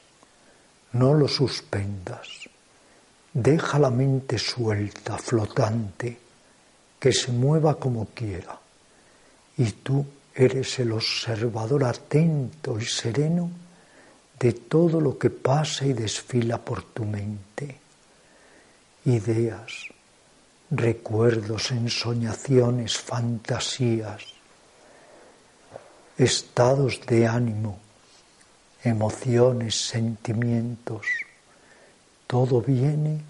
no 0.93 1.15
lo 1.15 1.27
suspendas. 1.27 2.29
Deja 3.33 3.79
la 3.79 3.91
mente 3.91 4.39
suelta, 4.39 5.19
flotante, 5.19 6.17
que 7.01 7.13
se 7.13 7.33
mueva 7.33 7.75
como 7.75 8.07
quiera. 8.15 8.57
Y 9.57 9.73
tú 9.73 10.07
eres 10.35 10.79
el 10.79 10.93
observador 10.93 11.85
atento 11.85 12.79
y 12.79 12.85
sereno 12.85 13.51
de 14.43 14.53
todo 14.55 15.01
lo 15.01 15.17
que 15.17 15.31
pasa 15.31 15.87
y 15.87 15.93
desfila 15.93 16.59
por 16.59 16.83
tu 16.83 17.05
mente. 17.05 17.79
Ideas, 19.05 19.87
recuerdos, 20.69 21.71
ensoñaciones, 21.71 22.99
fantasías, 22.99 24.25
estados 26.19 27.01
de 27.07 27.29
ánimo, 27.29 27.79
emociones, 28.83 29.77
sentimientos. 29.77 31.07
Todo 32.27 32.61
viene, 32.61 33.21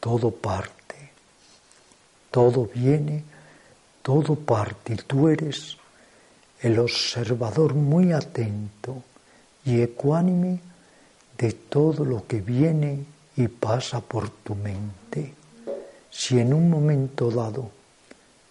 todo 0.00 0.30
parte. 0.30 1.10
Todo 2.30 2.70
viene, 2.74 3.22
todo 4.00 4.34
parte. 4.34 4.94
Y 4.94 4.96
tú 4.96 5.28
eres 5.28 5.76
el 6.62 6.78
observador 6.78 7.74
muy 7.74 8.12
atento 8.12 9.02
y 9.66 9.82
ecuánime 9.82 10.60
de 11.36 11.52
todo 11.52 12.04
lo 12.04 12.26
que 12.26 12.40
viene 12.40 13.04
y 13.36 13.48
pasa 13.48 14.00
por 14.00 14.30
tu 14.30 14.54
mente. 14.54 15.34
Si 16.08 16.38
en 16.38 16.54
un 16.54 16.70
momento 16.70 17.30
dado 17.30 17.70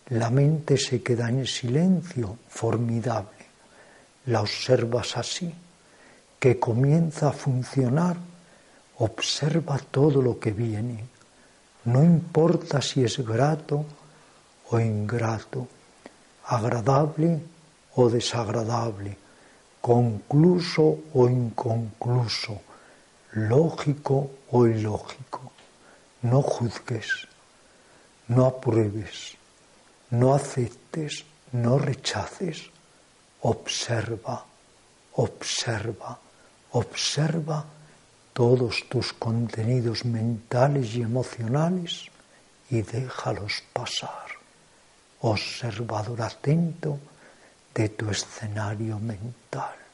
la 0.09 0.29
mente 0.29 0.77
se 0.77 1.01
queda 1.01 1.29
en 1.29 1.47
silencio, 1.47 2.37
formidable, 2.49 3.31
la 4.27 4.41
observas 4.41 5.17
así, 5.17 5.51
que 6.37 6.59
comienza 6.59 7.29
a 7.29 7.33
funcionar, 7.33 8.17
observa 8.97 9.79
todo 9.79 10.21
lo 10.21 10.37
que 10.37 10.51
viene, 10.51 11.05
no 11.85 12.03
importa 12.03 12.81
si 12.81 13.03
es 13.03 13.25
grato 13.25 13.85
o 14.69 14.79
ingrato, 14.79 15.67
agradable 16.45 17.39
o 17.95 18.09
desagradable 18.09 19.24
concluso 19.85 20.97
o 21.13 21.29
inconcluso, 21.29 22.59
lógico 23.33 24.31
o 24.49 24.65
ilógico. 24.65 25.51
No 26.23 26.41
juzgues, 26.41 27.27
no 28.27 28.47
apruebes, 28.47 29.37
no 30.09 30.33
aceptes, 30.33 31.23
no 31.51 31.77
rechaces. 31.77 32.71
Observa, 33.41 34.43
observa, 35.13 36.17
observa 36.71 37.65
todos 38.33 38.89
tus 38.89 39.13
contenidos 39.13 40.03
mentales 40.03 40.95
y 40.95 41.03
emocionales 41.03 42.09
y 42.71 42.81
déjalos 42.81 43.61
pasar. 43.71 44.33
Observador 45.21 46.23
atento 46.23 46.97
de 47.75 47.89
tu 47.89 48.09
escenario 48.09 48.97
mental. 48.99 49.84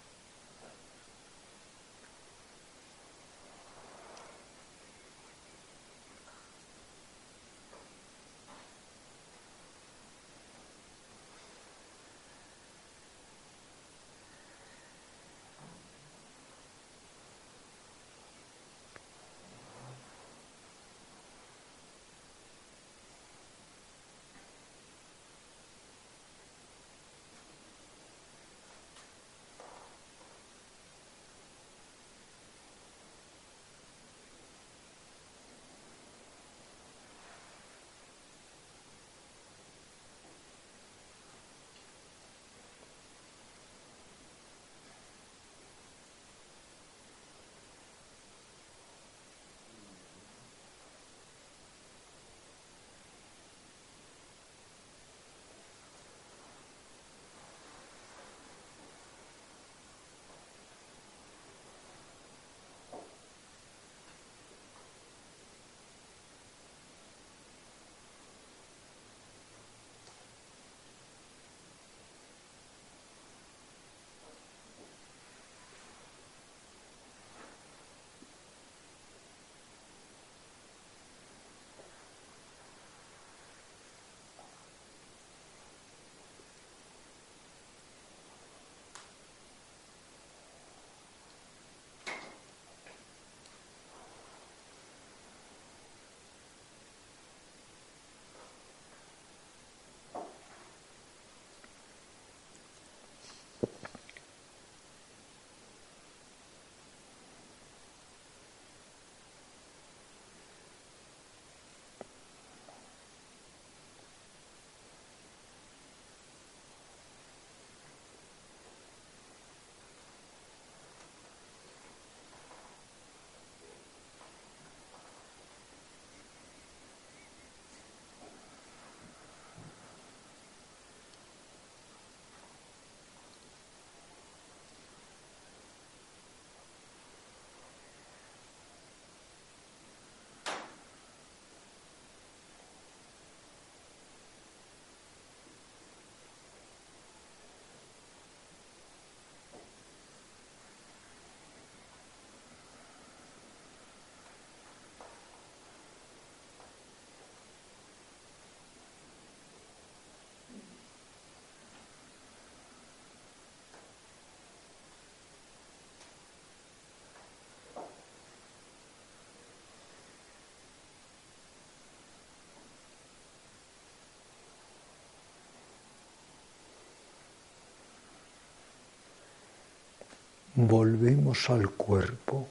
Volvemos 180.56 181.49
al 181.49 181.70
cuerpo. 181.70 182.47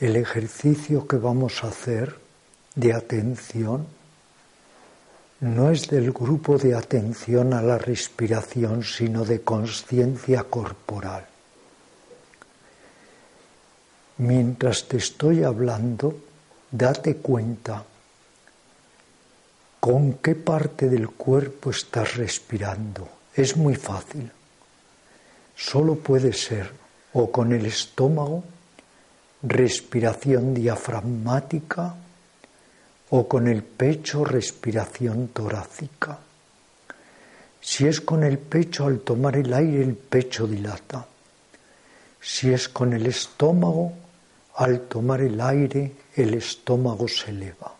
El 0.00 0.16
ejercicio 0.16 1.06
que 1.06 1.16
vamos 1.16 1.62
a 1.62 1.68
hacer 1.68 2.18
de 2.74 2.92
atención 2.92 3.86
no 5.40 5.70
es 5.70 5.88
del 5.88 6.12
grupo 6.12 6.58
de 6.58 6.74
atención 6.74 7.52
a 7.52 7.62
la 7.62 7.78
respiración, 7.78 8.82
sino 8.82 9.24
de 9.24 9.42
conciencia 9.42 10.44
corporal. 10.44 11.26
Mientras 14.18 14.88
te 14.88 14.96
estoy 14.96 15.42
hablando, 15.42 16.16
date 16.70 17.16
cuenta 17.16 17.84
con 19.80 20.14
qué 20.14 20.34
parte 20.34 20.88
del 20.88 21.10
cuerpo 21.10 21.70
estás 21.70 22.16
respirando. 22.16 23.08
Es 23.34 23.56
muy 23.56 23.74
fácil. 23.74 24.30
Solo 25.56 25.96
puede 25.96 26.32
ser 26.32 26.70
o 27.12 27.30
con 27.30 27.52
el 27.52 27.66
estómago, 27.66 28.44
respiración 29.42 30.54
diafragmática, 30.54 31.94
o 33.10 33.28
con 33.28 33.46
el 33.46 33.62
pecho, 33.62 34.24
respiración 34.24 35.28
torácica. 35.28 36.18
Si 37.60 37.86
es 37.86 38.00
con 38.00 38.24
el 38.24 38.38
pecho, 38.38 38.86
al 38.86 39.00
tomar 39.00 39.36
el 39.36 39.52
aire, 39.54 39.82
el 39.82 39.94
pecho 39.94 40.46
dilata. 40.46 41.06
Si 42.20 42.52
es 42.52 42.68
con 42.68 42.92
el 42.92 43.06
estómago, 43.06 43.92
al 44.56 44.80
tomar 44.82 45.20
el 45.20 45.40
aire, 45.40 45.92
el 46.16 46.34
estómago 46.34 47.06
se 47.06 47.30
eleva. 47.30 47.74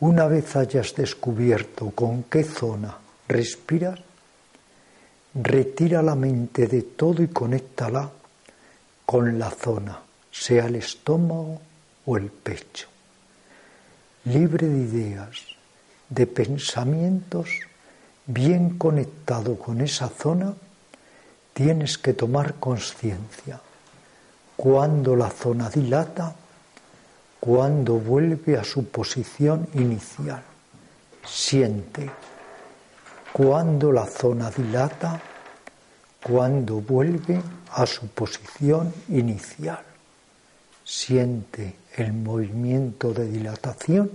Una 0.00 0.26
vez 0.26 0.56
hayas 0.56 0.94
descubierto 0.94 1.90
con 1.90 2.24
qué 2.24 2.42
zona 2.42 2.96
respiras, 3.28 4.00
retira 5.34 6.02
la 6.02 6.14
mente 6.14 6.66
de 6.66 6.82
todo 6.82 7.22
y 7.22 7.28
conéctala 7.28 8.10
con 9.06 9.38
la 9.38 9.50
zona, 9.50 10.00
sea 10.30 10.66
el 10.66 10.76
estómago 10.76 11.60
o 12.06 12.16
el 12.16 12.30
pecho. 12.30 12.88
Libre 14.24 14.66
de 14.66 14.78
ideas, 14.78 15.38
de 16.08 16.26
pensamientos, 16.26 17.48
bien 18.26 18.78
conectado 18.78 19.56
con 19.56 19.80
esa 19.80 20.08
zona, 20.08 20.52
tienes 21.52 21.98
que 21.98 22.12
tomar 22.12 22.54
conciencia 22.54 23.60
cuando 24.56 25.16
la 25.16 25.30
zona 25.30 25.70
dilata, 25.70 26.34
cuando 27.40 27.94
vuelve 27.94 28.58
a 28.58 28.64
su 28.64 28.86
posición 28.88 29.66
inicial. 29.74 30.42
Siente 31.24 32.10
cuando 33.32 33.92
la 33.92 34.06
zona 34.06 34.50
dilata, 34.50 35.20
cuando 36.22 36.80
vuelve 36.80 37.40
a 37.72 37.86
su 37.86 38.08
posición 38.08 38.92
inicial. 39.08 39.82
Siente 40.84 41.76
el 41.96 42.12
movimiento 42.12 43.12
de 43.12 43.28
dilatación 43.28 44.10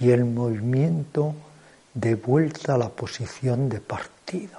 y 0.00 0.10
el 0.10 0.24
movimiento 0.24 1.34
de 1.94 2.14
vuelta 2.14 2.74
a 2.74 2.78
la 2.78 2.88
posición 2.88 3.68
de 3.68 3.80
partida. 3.80 4.58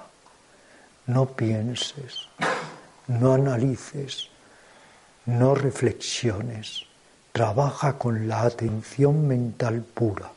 No 1.07 1.25
pienses, 1.25 2.27
no 3.07 3.33
analices, 3.33 4.27
no 5.25 5.55
reflexiones, 5.55 6.83
trabaja 7.31 7.97
con 7.97 8.27
la 8.27 8.43
atención 8.43 9.27
mental 9.27 9.81
pura, 9.81 10.31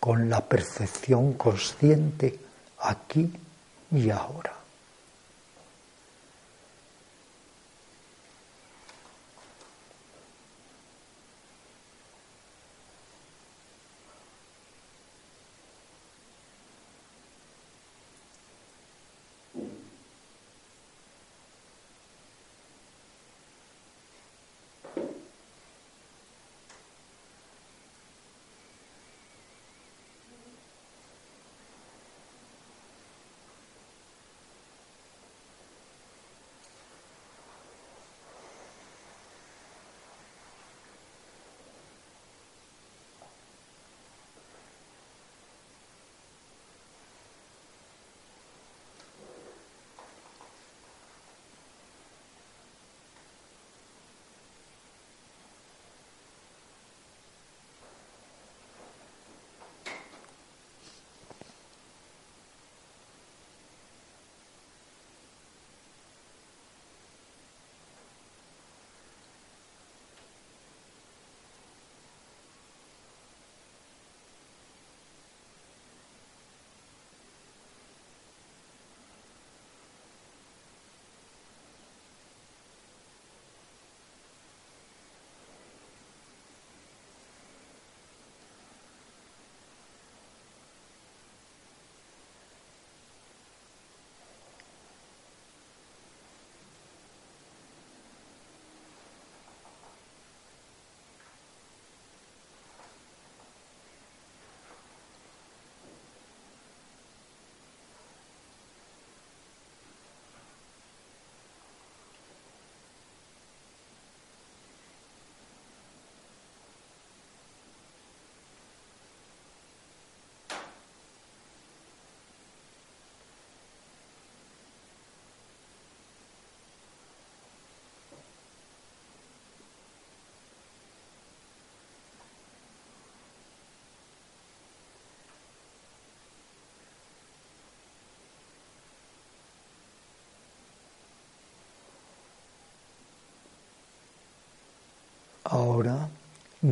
con 0.00 0.30
la 0.30 0.40
percepción 0.40 1.34
consciente 1.34 2.40
aquí 2.80 3.30
y 3.92 4.10
ahora. 4.10 4.59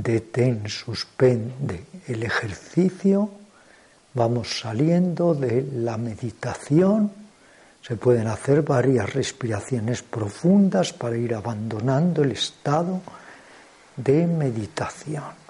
Detén, 0.02 0.68
suspende 0.68 1.84
el 2.06 2.22
ejercicio, 2.22 3.30
vamos 4.14 4.60
saliendo 4.60 5.34
de 5.34 5.66
la 5.72 5.96
meditación, 5.96 7.12
se 7.82 7.96
pueden 7.96 8.26
hacer 8.26 8.62
varias 8.62 9.12
respiraciones 9.12 10.02
profundas 10.02 10.92
para 10.92 11.16
ir 11.16 11.34
abandonando 11.34 12.22
el 12.22 12.32
estado 12.32 13.00
de 13.96 14.26
meditación. 14.26 15.48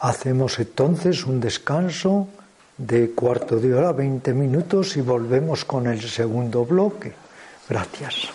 Hacemos 0.00 0.58
entonces 0.58 1.26
un 1.26 1.40
descanso 1.40 2.28
de 2.76 3.10
cuarto 3.10 3.58
de 3.58 3.74
hora, 3.74 3.92
20 3.92 4.32
minutos 4.32 4.96
y 4.96 5.00
volvemos 5.00 5.64
con 5.64 5.88
el 5.88 6.00
segundo 6.00 6.64
bloque. 6.64 7.27
Gracias. 7.68 8.32